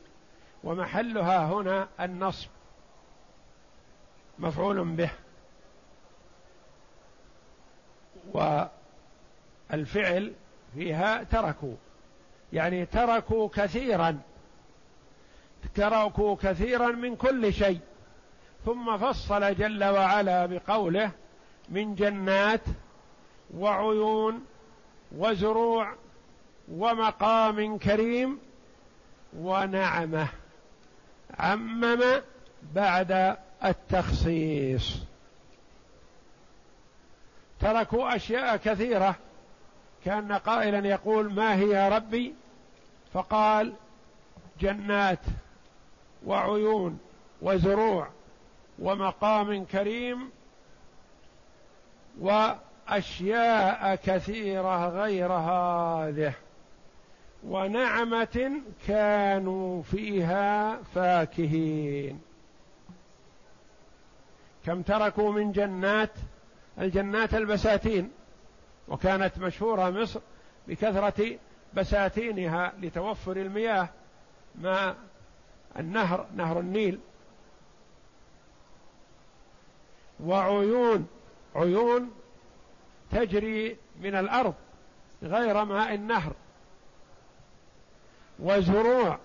[0.63, 2.49] ومحلها هنا النصب.
[4.39, 5.11] مفعول به.
[9.69, 10.33] والفعل
[10.73, 11.75] فيها تركوا.
[12.53, 14.19] يعني تركوا كثيرا.
[15.75, 17.79] تركوا كثيرا من كل شيء.
[18.67, 21.11] ثم فصل جل وعلا بقوله
[21.69, 22.61] من جنات
[23.57, 24.45] وعيون
[25.17, 25.95] وزروع
[26.71, 28.39] ومقام كريم
[29.37, 30.27] ونعمة
[31.39, 32.03] عمم
[32.73, 34.95] بعد التخصيص.
[37.59, 39.15] تركوا أشياء كثيرة.
[40.05, 42.33] كأن قائلا يقول ما هي يا ربي؟
[43.13, 43.73] فقال
[44.59, 45.19] جنات
[46.25, 46.99] وعيون
[47.41, 48.16] وزروع
[48.79, 50.31] ومقام كريم
[52.19, 56.33] وأشياء كثيرة غير هذه
[57.43, 62.21] ونعمة كانوا فيها فاكهين.
[64.65, 66.11] كم تركوا من جنات؟
[66.79, 68.11] الجنات البساتين.
[68.87, 70.19] وكانت مشهورة مصر
[70.67, 71.39] بكثرة
[71.73, 73.89] بساتينها لتوفر المياه
[74.55, 74.95] ماء
[75.79, 76.99] النهر نهر النيل.
[80.23, 81.07] وعيون
[81.55, 82.11] عيون
[83.11, 84.53] تجري من الأرض
[85.23, 86.33] غير ماء النهر.
[88.39, 89.19] وزروع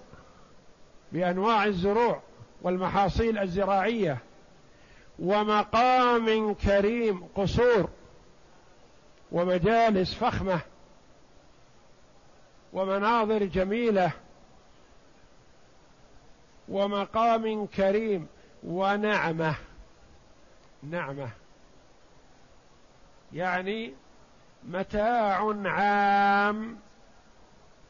[1.13, 2.23] بأنواع الزروع
[2.63, 4.19] والمحاصيل الزراعية.
[5.19, 7.89] ومقام كريم قصور.
[9.33, 10.61] ومجالس فخمة.
[12.73, 14.13] ومناظر جميلة.
[16.69, 18.27] ومقام كريم
[18.65, 19.55] ونعمة.
[20.83, 21.31] نعمة.
[23.33, 23.95] يعني
[24.63, 26.79] متاع عام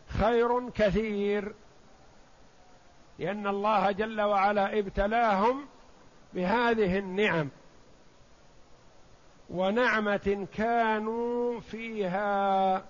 [0.09, 1.55] خير كثير.
[3.19, 5.67] لأن الله جل وعلا ابتلاهم
[6.35, 7.49] بهذه النعم.
[9.51, 12.85] ونعمة كانوا فيها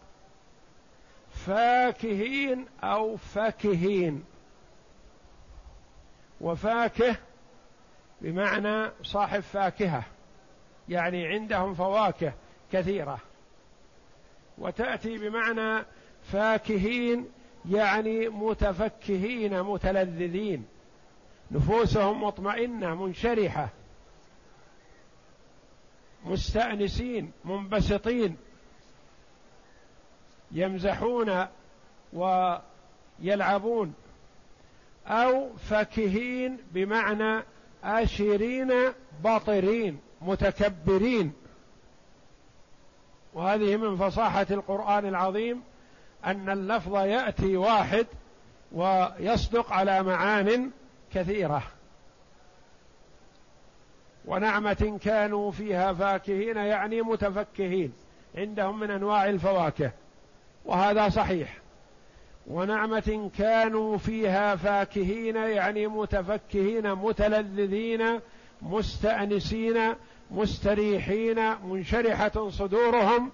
[1.30, 4.24] فاكهين أو فكهين
[6.40, 7.16] وفاكه
[8.22, 10.04] بمعنى صاحب فاكهة
[10.88, 12.32] يعني عندهم فواكه
[12.72, 13.18] كثيرة.
[14.58, 15.84] وتأتي بمعنى
[16.22, 17.28] فاكهين
[17.70, 20.66] يعني متفكهين متلذذين.
[21.50, 23.68] نفوسهم مطمئنة منشرحة.
[26.24, 28.36] مستأنسين منبسطين.
[30.52, 31.46] يمزحون
[32.12, 33.94] ويلعبون.
[35.06, 37.42] أو فكهين بمعنى
[37.84, 38.72] آشرين
[39.24, 41.32] باطرين متكبرين.
[43.34, 45.62] وهذه من فصاحة القرآن العظيم
[46.24, 48.06] أن اللفظ يأتي واحد
[48.72, 50.70] ويصدق على معان
[51.14, 51.62] كثيرة.
[54.24, 57.92] ونعمة كانوا فيها فاكهين يعني متفكهين
[58.34, 59.92] عندهم من أنواع الفواكه
[60.64, 61.61] وهذا صحيح.
[62.46, 68.20] ونعمة كانوا فيها فاكهين يعني متفكهين متلذذين
[68.62, 69.94] مستأنسين
[70.30, 73.30] مستريحين منشرحة صدورهم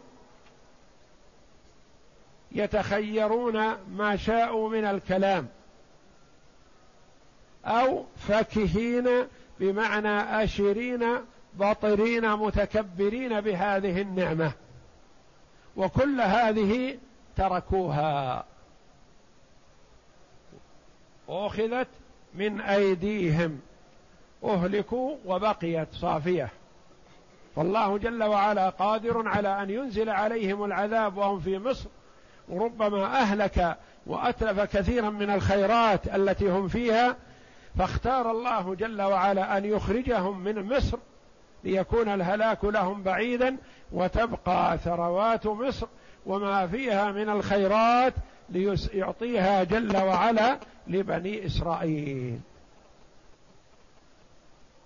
[2.52, 3.56] يتخيرون
[3.96, 5.48] ما شاءوا من الكلام.
[7.64, 9.09] أو فاكهين
[9.61, 11.04] بمعنى أشرين
[11.54, 14.52] باطرين متكبرين بهذه النعمة.
[15.76, 16.98] وكل هذه
[17.36, 18.44] تركوها.
[21.28, 21.88] أخذت
[22.34, 23.60] من أيديهم
[24.44, 26.48] أهلكوا وبقيت صافية.
[27.56, 31.88] فالله جل وعلا قادر على أن ينزل عليهم العذاب وهم في مصر.
[32.48, 33.76] وربما أهلك
[34.06, 37.16] وأتلف كثيرا من الخيرات التي هم فيها.
[37.78, 40.98] فاختار الله جل وعلا أن يخرجهم من مصر
[41.64, 43.56] ليكون الهلاك لهم بعيدا
[43.92, 45.86] وتبقى ثروات مصر
[46.26, 48.14] وما فيها من الخيرات
[48.49, 52.40] ليعطيها جل وعلا لبني إسرائيل.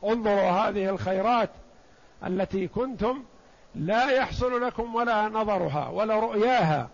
[0.04, 1.50] انظروا هذه الخيرات
[2.26, 3.22] التي كنتم
[3.74, 6.88] لا يحصل لكم ولا نظرها ولا رؤياها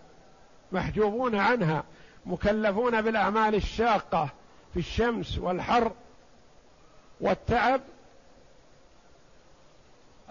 [0.73, 1.85] محجوبون عنها
[2.27, 4.29] مكلفون بالأعمال الشاقة
[4.73, 5.93] في الشمس والحر
[7.21, 7.81] والتعب.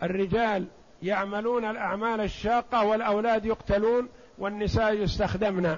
[0.03, 0.65] الرجال
[1.03, 5.77] يعملون الأعمال الشاقة والأولاد يقتلون والنساء يستخدمن.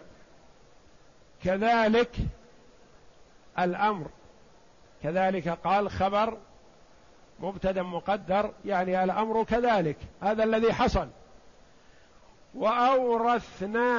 [1.43, 2.15] كذلك
[3.59, 4.07] الأمر.
[5.03, 6.37] كذلك قال خبر
[7.39, 11.09] مبتدا مقدر يعني الأمر كذلك هذا الذي حصل.
[12.55, 13.89] وأورثناها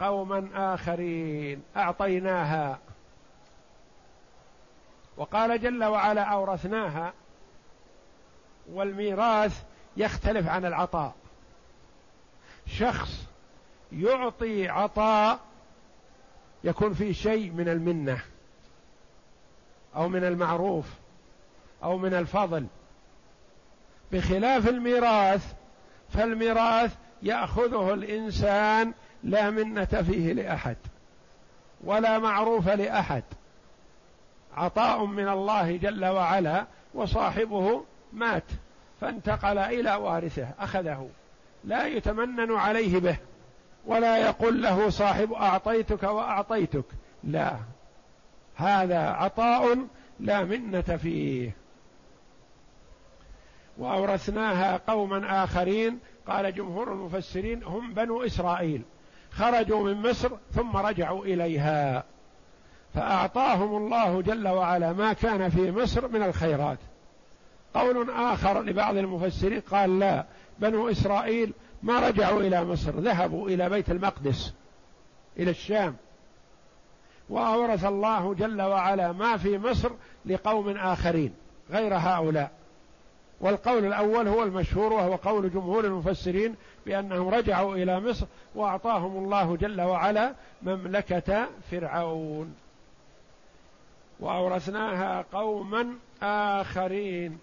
[0.00, 2.78] قوما آخرين أعطيناها.
[5.16, 7.12] وقال جل وعلا أورثناها
[8.72, 9.62] والميراث
[9.96, 11.14] يختلف عن العطاء.
[12.66, 13.26] شخص
[13.92, 15.49] يعطي عطاء
[16.64, 18.22] يكون فيه شيء من المنة
[19.96, 20.86] أو من المعروف
[21.82, 22.66] أو من الفضل.
[24.12, 25.54] بخلاف الميراث
[26.08, 28.92] فالميراث يأخذه الإنسان
[29.24, 30.76] لا منة فيه لأحد
[31.84, 33.24] ولا معروف لأحد.
[34.56, 38.44] عطاء من الله جل وعلا وصاحبه مات
[39.00, 41.10] فانتقل إلى وارثه أخذه.
[41.64, 43.16] لا يتمنن عليه به.
[43.86, 46.84] ولا يقول له صاحب أعطيتك وأعطيتك.
[47.24, 47.56] لا.
[48.56, 49.78] هذا عطاء
[50.20, 51.56] لا منة فيه.
[53.78, 55.98] وأورثناها قوما آخرين.
[56.26, 58.82] قال جمهور المفسرين هم بنو إسرائيل.
[59.30, 62.04] خرجوا من مصر ثم رجعوا إليها.
[62.94, 66.78] فأعطاهم الله جل وعلا ما كان في مصر من الخيرات.
[67.74, 70.24] قول آخر لبعض المفسرين قال لا.
[70.58, 71.52] بنو إسرائيل
[71.82, 74.54] ما رجعوا إلى مصر ذهبوا إلى بيت المقدس
[75.38, 75.96] إلى الشام.
[77.28, 79.90] وأورث الله جل وعلا ما في مصر
[80.26, 81.34] لقوم آخرين
[81.70, 82.50] غير هؤلاء.
[83.40, 86.54] والقول الأول هو المشهور وهو قول جمهور المفسرين
[86.86, 92.54] بأنهم رجعوا إلى مصر وأعطاهم الله جل وعلا مملكة فرعون.
[94.20, 97.38] وأورثناها قوما آخرين.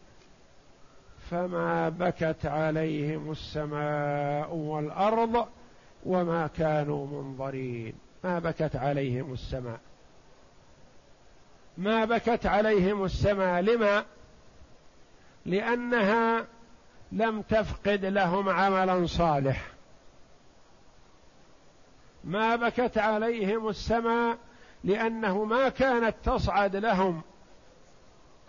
[1.32, 5.48] فما بكت عليهم السماء والأرض
[6.06, 7.94] وما كانوا منظرين.
[8.24, 9.80] ما بكت عليهم السماء.
[11.78, 14.06] ما بكت عليهم السماء لما؟
[15.46, 16.46] لأنها
[17.12, 19.68] لم تفقد لهم عملا صالح.
[22.24, 24.38] ما بكت عليهم السماء
[24.84, 27.22] لأنه ما كانت تصعد لهم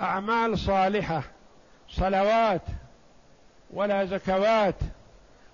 [0.00, 1.22] أعمال صالحة.
[1.88, 2.62] صلوات
[3.70, 4.74] ولا زكوات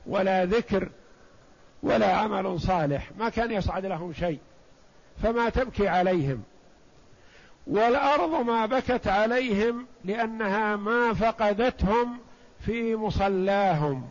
[0.06, 0.90] ولا ذكر
[1.82, 3.10] ولا عمل صالح.
[3.18, 4.38] ما كان يصعد لهم شيء
[5.22, 6.42] فما تبكي عليهم.
[7.66, 12.18] والأرض ما بكت عليهم لأنها ما فقدتهم
[12.60, 14.08] في مصلاهم.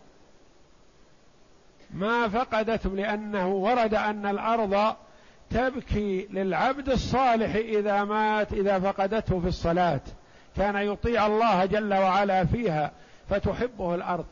[1.93, 4.95] ما فقدتهم لأنه ورد أن الأرض
[5.49, 10.01] تبكي للعبد الصالح إذا مات إذا فقدته في الصلاة.
[10.57, 12.91] كان يطيع الله جل وعلا فيها
[13.29, 14.25] فتحبه الأرض.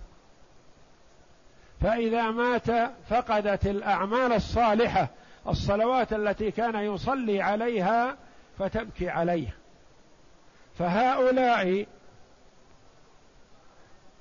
[1.81, 5.09] فإذا مات فقدت الأعمال الصالحة
[5.47, 8.15] الصلوات التي كان يصلي عليها
[8.59, 9.55] فتبكي عليه
[10.77, 11.85] فهؤلاء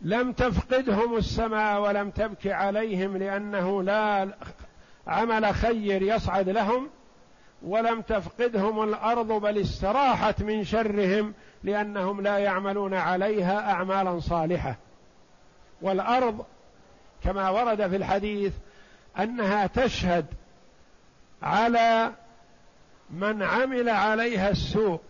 [0.01, 4.29] لم تفقدهم السماء ولم تبكي عليهم لأنه لا
[5.07, 6.91] عمل خير يصعد لهم
[7.63, 14.77] ولم تفقدهم الأرض بل استراحت من شرهم لأنهم لا يعملون عليها أعمالا صالحة.
[15.83, 16.45] والأرض
[17.25, 18.53] كما ورد في الحديث
[19.19, 20.27] أنها تشهد
[21.43, 22.13] على
[23.11, 25.01] من عمل عليها السوء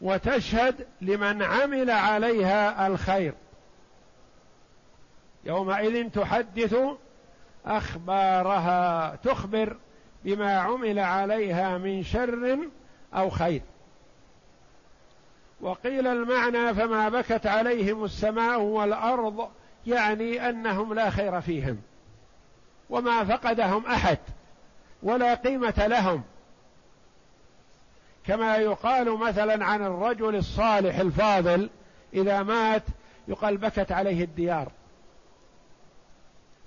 [0.00, 3.34] وتشهد لمن عمل عليها الخير.
[5.44, 6.76] يومئذ تحدث
[7.66, 9.76] أخبارها تخبر
[10.24, 12.58] بما عمل عليها من شر
[13.14, 13.62] أو خير.
[15.60, 19.48] وقيل المعنى فما بكت عليهم السماء والأرض
[19.86, 21.78] يعني أنهم لا خير فيهم
[22.90, 24.18] وما فقدهم أحد
[25.02, 26.22] ولا قيمة لهم.
[28.26, 31.70] كما يقال مثلا عن الرجل الصالح الفاضل
[32.14, 32.82] إذا مات
[33.28, 34.72] يقال بكت عليه الديار.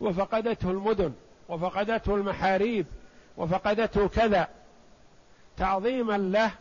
[0.02, 1.14] وفقدته المدن
[1.50, 2.86] وفقدته المحاريب
[3.38, 4.48] وفقدته كذا.
[5.58, 6.52] تعظيما له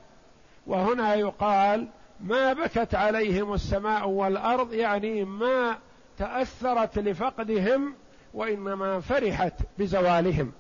[0.67, 1.89] وهنا يقال
[2.21, 5.79] ما بكت عليهم السماء والأرض يعني ما
[6.19, 7.95] تأثرت لفقدهم
[8.35, 10.53] وإنما فرحت بزوالهم.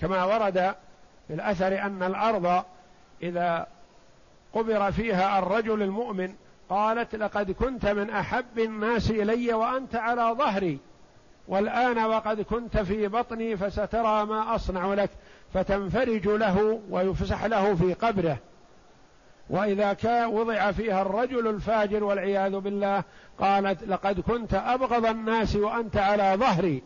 [0.00, 0.74] كما ورد
[1.28, 2.64] في الأثر أن الأرض
[3.22, 3.66] إذا
[4.52, 6.34] قبر فيها الرجل المؤمن
[6.70, 10.78] قالت لقد كنت من أحب الناس إلي وأنت على ظهري
[11.48, 15.10] والآن وقد كنت في بطني فسترى ما أصنع لك
[15.54, 18.38] فتنفرج له ويفسح له في قبره.
[19.50, 23.04] وإذا كان وضع فيها الرجل الفاجر والعياذ بالله
[23.38, 26.82] قالت لقد كنت أبغض الناس وأنت على ظهري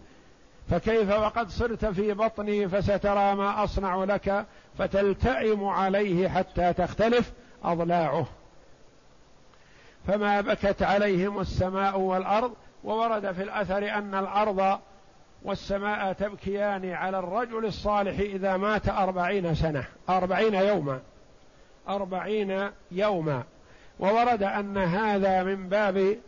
[0.71, 4.47] فكيف وقد صرت في بطني فسترى ما أصنع لك
[4.79, 7.33] فتلتئم عليه حتى تختلف
[7.65, 8.27] أضلاعه.
[10.11, 12.53] فما بكت عليهم السماء والأرض
[12.85, 14.79] وورد في الأثر أن الأرض
[15.43, 21.01] والسماء تبكيان على الرجل الصالح إذا مات أربعين سنة أربعين يوما
[21.89, 23.43] أربعين يوما.
[24.01, 26.19] وورد أن هذا من باب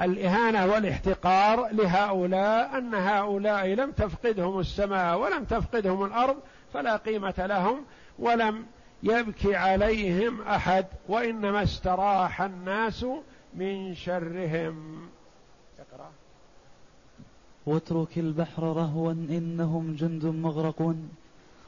[0.00, 6.36] الإهانة والاحتقار لهؤلاء أن هؤلاء لم تفقدهم السماء ولم تفقدهم الأرض
[6.74, 7.84] فلا قيمة لهم
[8.18, 8.66] ولم
[9.02, 13.06] يبكي عليهم أحد وإنما استراح الناس
[13.54, 15.08] من شرهم.
[17.66, 21.10] واترك البحر رهوا إنهم جند مغرقون.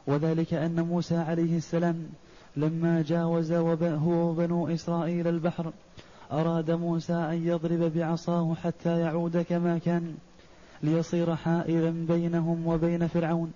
[0.07, 2.07] وذلك أن موسى عليه السلام
[2.57, 5.73] لما جاوز هو وبنو إسرائيل البحر
[6.33, 10.15] أراد موسى أن يضرب بعصاه حتى يعود كما كان
[10.83, 13.53] ليصير حائلا بينهم وبين فرعون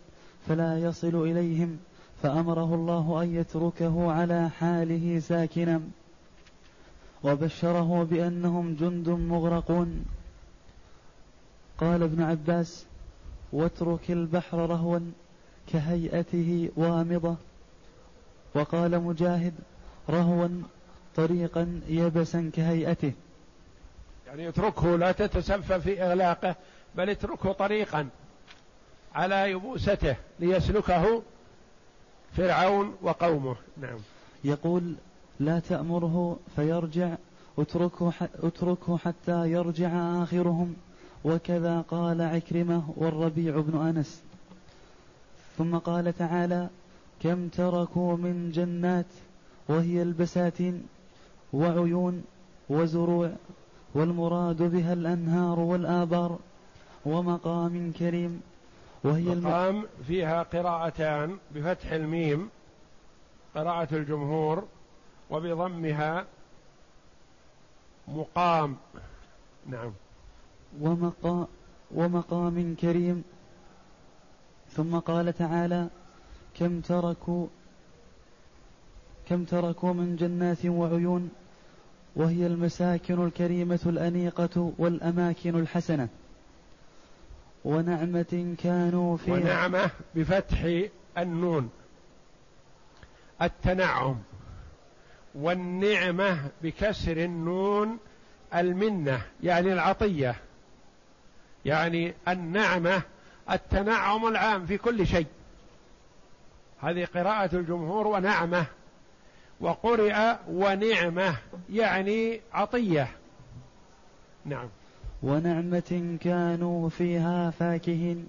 [0.49, 1.79] فلا يصل إليهم.
[2.25, 5.81] فأمره الله أن يتركه على حاله ساكنا
[7.25, 10.05] وبشره بأنهم جند مغرقون.
[11.81, 12.87] قال ابن عباس
[13.53, 14.99] واترك البحر رهوا
[15.72, 17.37] كهيئته وامضة.
[18.55, 19.55] وقال مجاهد
[20.11, 20.49] رهوا
[21.16, 23.12] طريقا يبسا كهيئته.
[24.27, 26.57] يعني اتركه لا تتسفى في إغلاقه
[26.95, 28.09] بل اتركه طريقا
[29.14, 31.22] على يبوسته ليسلكه
[32.37, 33.57] فرعون وقومه.
[33.80, 33.99] نعم.
[34.45, 34.95] يقول
[35.41, 37.14] لا تأمره فيرجع
[37.59, 38.12] اتركه,
[38.43, 40.74] اتركه حتى يرجع آخرهم.
[41.24, 44.22] وكذا قال عكرمة والربيع بن أنس.
[45.59, 46.68] ثم قال تعالى
[47.22, 49.07] كم تركوا من جنات
[49.68, 50.87] وهي البساتين
[51.53, 52.24] وعيون
[52.68, 53.30] وزروع
[53.95, 56.39] والمراد بها الأنهار والآبار
[57.07, 58.41] ومقام كريم.
[59.05, 59.87] وهي مقام الم...
[60.07, 62.51] فيها قراءتان بفتح الميم
[63.55, 64.65] قراءة الجمهور
[65.31, 66.27] وبضمها
[68.09, 68.77] مقام.
[69.67, 69.93] نعم.
[70.81, 71.47] ومقام
[71.91, 73.25] ومقام كريم.
[74.71, 75.89] ثم قال تعالى
[76.59, 77.47] كم تركوا
[79.29, 81.31] كم تركوا من جنات وعيون
[82.17, 86.09] وهي المساكن الكريمة الأنيقة والأماكن الحسنة.
[87.65, 89.35] ونعمة كانوا فيها.
[89.35, 90.83] ونعمة بفتح
[91.19, 91.71] النون.
[93.43, 94.17] التنعم.
[95.35, 97.99] والنعمة بكسر النون
[98.55, 100.37] المنة يعني العطية.
[101.65, 103.03] يعني النعمة
[103.51, 105.27] التنعم العام في كل شيء.
[106.81, 108.67] هذه قراءة الجمهور ونعمة.
[109.61, 111.37] وقرئ ونعمة
[111.71, 113.09] يعني عطية.
[114.45, 114.69] نعم.
[115.25, 118.27] ونعمة كانوا فيها فاكهين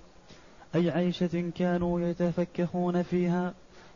[0.75, 3.53] أي عيشة كانوا يتفكهون فيها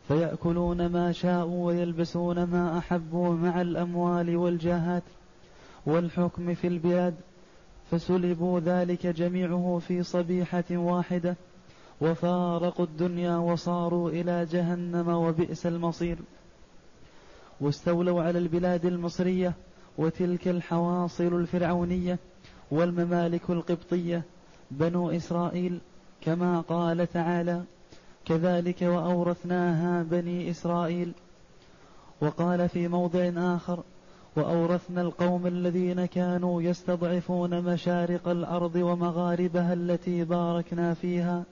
[0.08, 5.02] فيأكلون ما شاءوا ويلبسون ما أحبوا مع الأموال والجاهات
[5.86, 7.14] والحكم في البلاد
[7.90, 11.36] فسلبوا ذلك جميعه في صبيحة واحدة
[12.00, 16.18] وفارقوا الدنيا وصاروا إلى جهنم وبئس المصير.
[17.60, 19.54] واستولوا على البلاد المصرية
[19.98, 22.18] وتلك الحواصل الفرعونية
[22.70, 24.22] والممالك القبطية
[24.70, 25.80] بنو إسرائيل
[26.20, 27.62] كما قال تعالى
[28.24, 31.12] كذلك وأورثناها بني إسرائيل.
[32.20, 33.82] وقال في موضع آخر
[34.36, 41.44] وأورثنا القوم الذين كانوا يستضعفون مشارق الأرض ومغاربها التي باركنا فيها.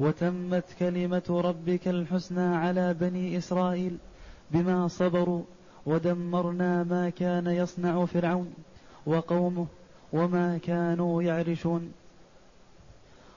[0.00, 3.96] وتمت كلمة ربك الحسنى على بني إسرائيل
[4.50, 5.42] بما صبروا
[5.86, 8.54] ودمرنا ما كان يصنع فرعون
[9.06, 9.66] وقومه
[10.14, 11.92] وما كانوا يعرشون.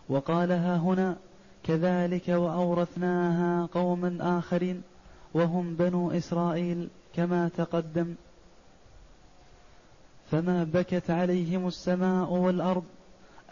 [0.10, 1.18] وقالها هنا
[1.64, 4.84] كذلك وأورثناها قوما آخرين
[5.34, 8.16] وهم بنو إسرائيل كما تقدم.
[10.32, 12.84] فما بكت عليهم السماء والأرض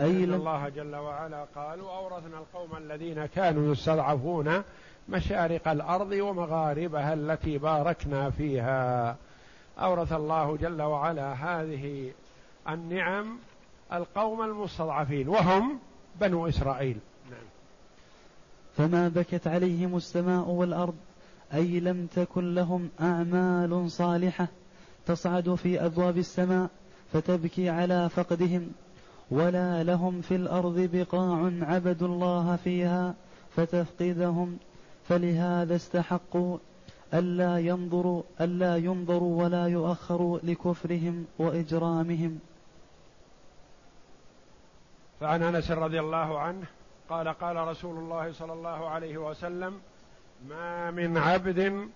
[0.01, 4.63] أي إن الله جل وعلا قال وأورثنا القوم الذين كانوا يستضعفون
[5.09, 9.15] مشارق الأرض ومغاربها التي باركنا فيها.
[9.79, 12.11] أورث الله جل وعلا هذه
[12.69, 13.37] النعم
[13.93, 15.79] القوم المستضعفين وهم
[16.21, 16.97] بنو إسرائيل.
[17.31, 17.45] نعم.
[18.77, 20.95] فما بكت عليهم السماء والأرض
[21.53, 24.47] أي لم تكن لهم أعمال صالحة
[25.05, 26.69] تصعد في أبواب السماء
[27.13, 28.71] فتبكي على فقدهم
[29.31, 33.15] ولا لهم في الأرض بقاع عبدوا الله فيها
[33.55, 34.57] فتفقدهم.
[35.07, 36.57] فلهذا استحقوا
[37.13, 42.39] ألا ينظروا ألا ينظروا ولا يؤخروا لكفرهم وإجرامهم.
[45.19, 46.65] فعن انس رضي الله عنه
[47.09, 49.81] قال قال رسول الله صلى الله عليه وسلم
[50.49, 51.89] ما من عبد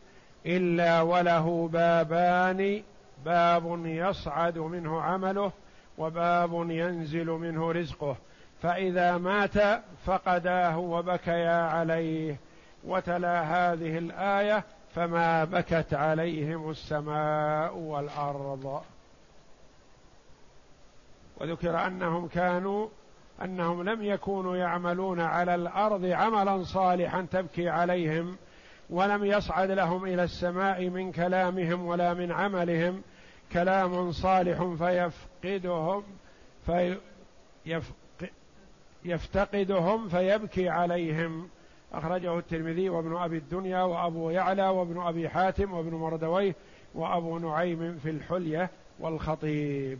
[0.45, 2.83] إلا وله بابان
[3.25, 5.51] باب يصعد منه عمله
[5.97, 8.15] وباب ينزل منه رزقه
[8.61, 12.35] فإذا مات فقداه وبكيا عليه
[12.83, 14.63] وتلا هذه الآية
[14.95, 18.83] فما بكت عليهم السماء والأرض.
[21.37, 22.87] وذكر أنهم كانوا
[23.43, 28.37] أنهم لم يكونوا يعملون على الأرض عملا صالحا تبكي عليهم
[28.89, 33.01] ولم يصعد لهم إلى السماء من كلامهم ولا من عملهم.
[33.51, 36.03] كلام صالح فيفقدهم
[36.65, 36.97] في
[39.05, 41.49] يفتقدهم فيبكي عليهم.
[41.93, 46.55] أخرجه الترمذي وابن أبي الدنيا وأبو يعلى وابن أبي حاتم وابن مردويه
[46.95, 48.69] وأبو نعيم في الحلية
[48.99, 49.99] والخطيب.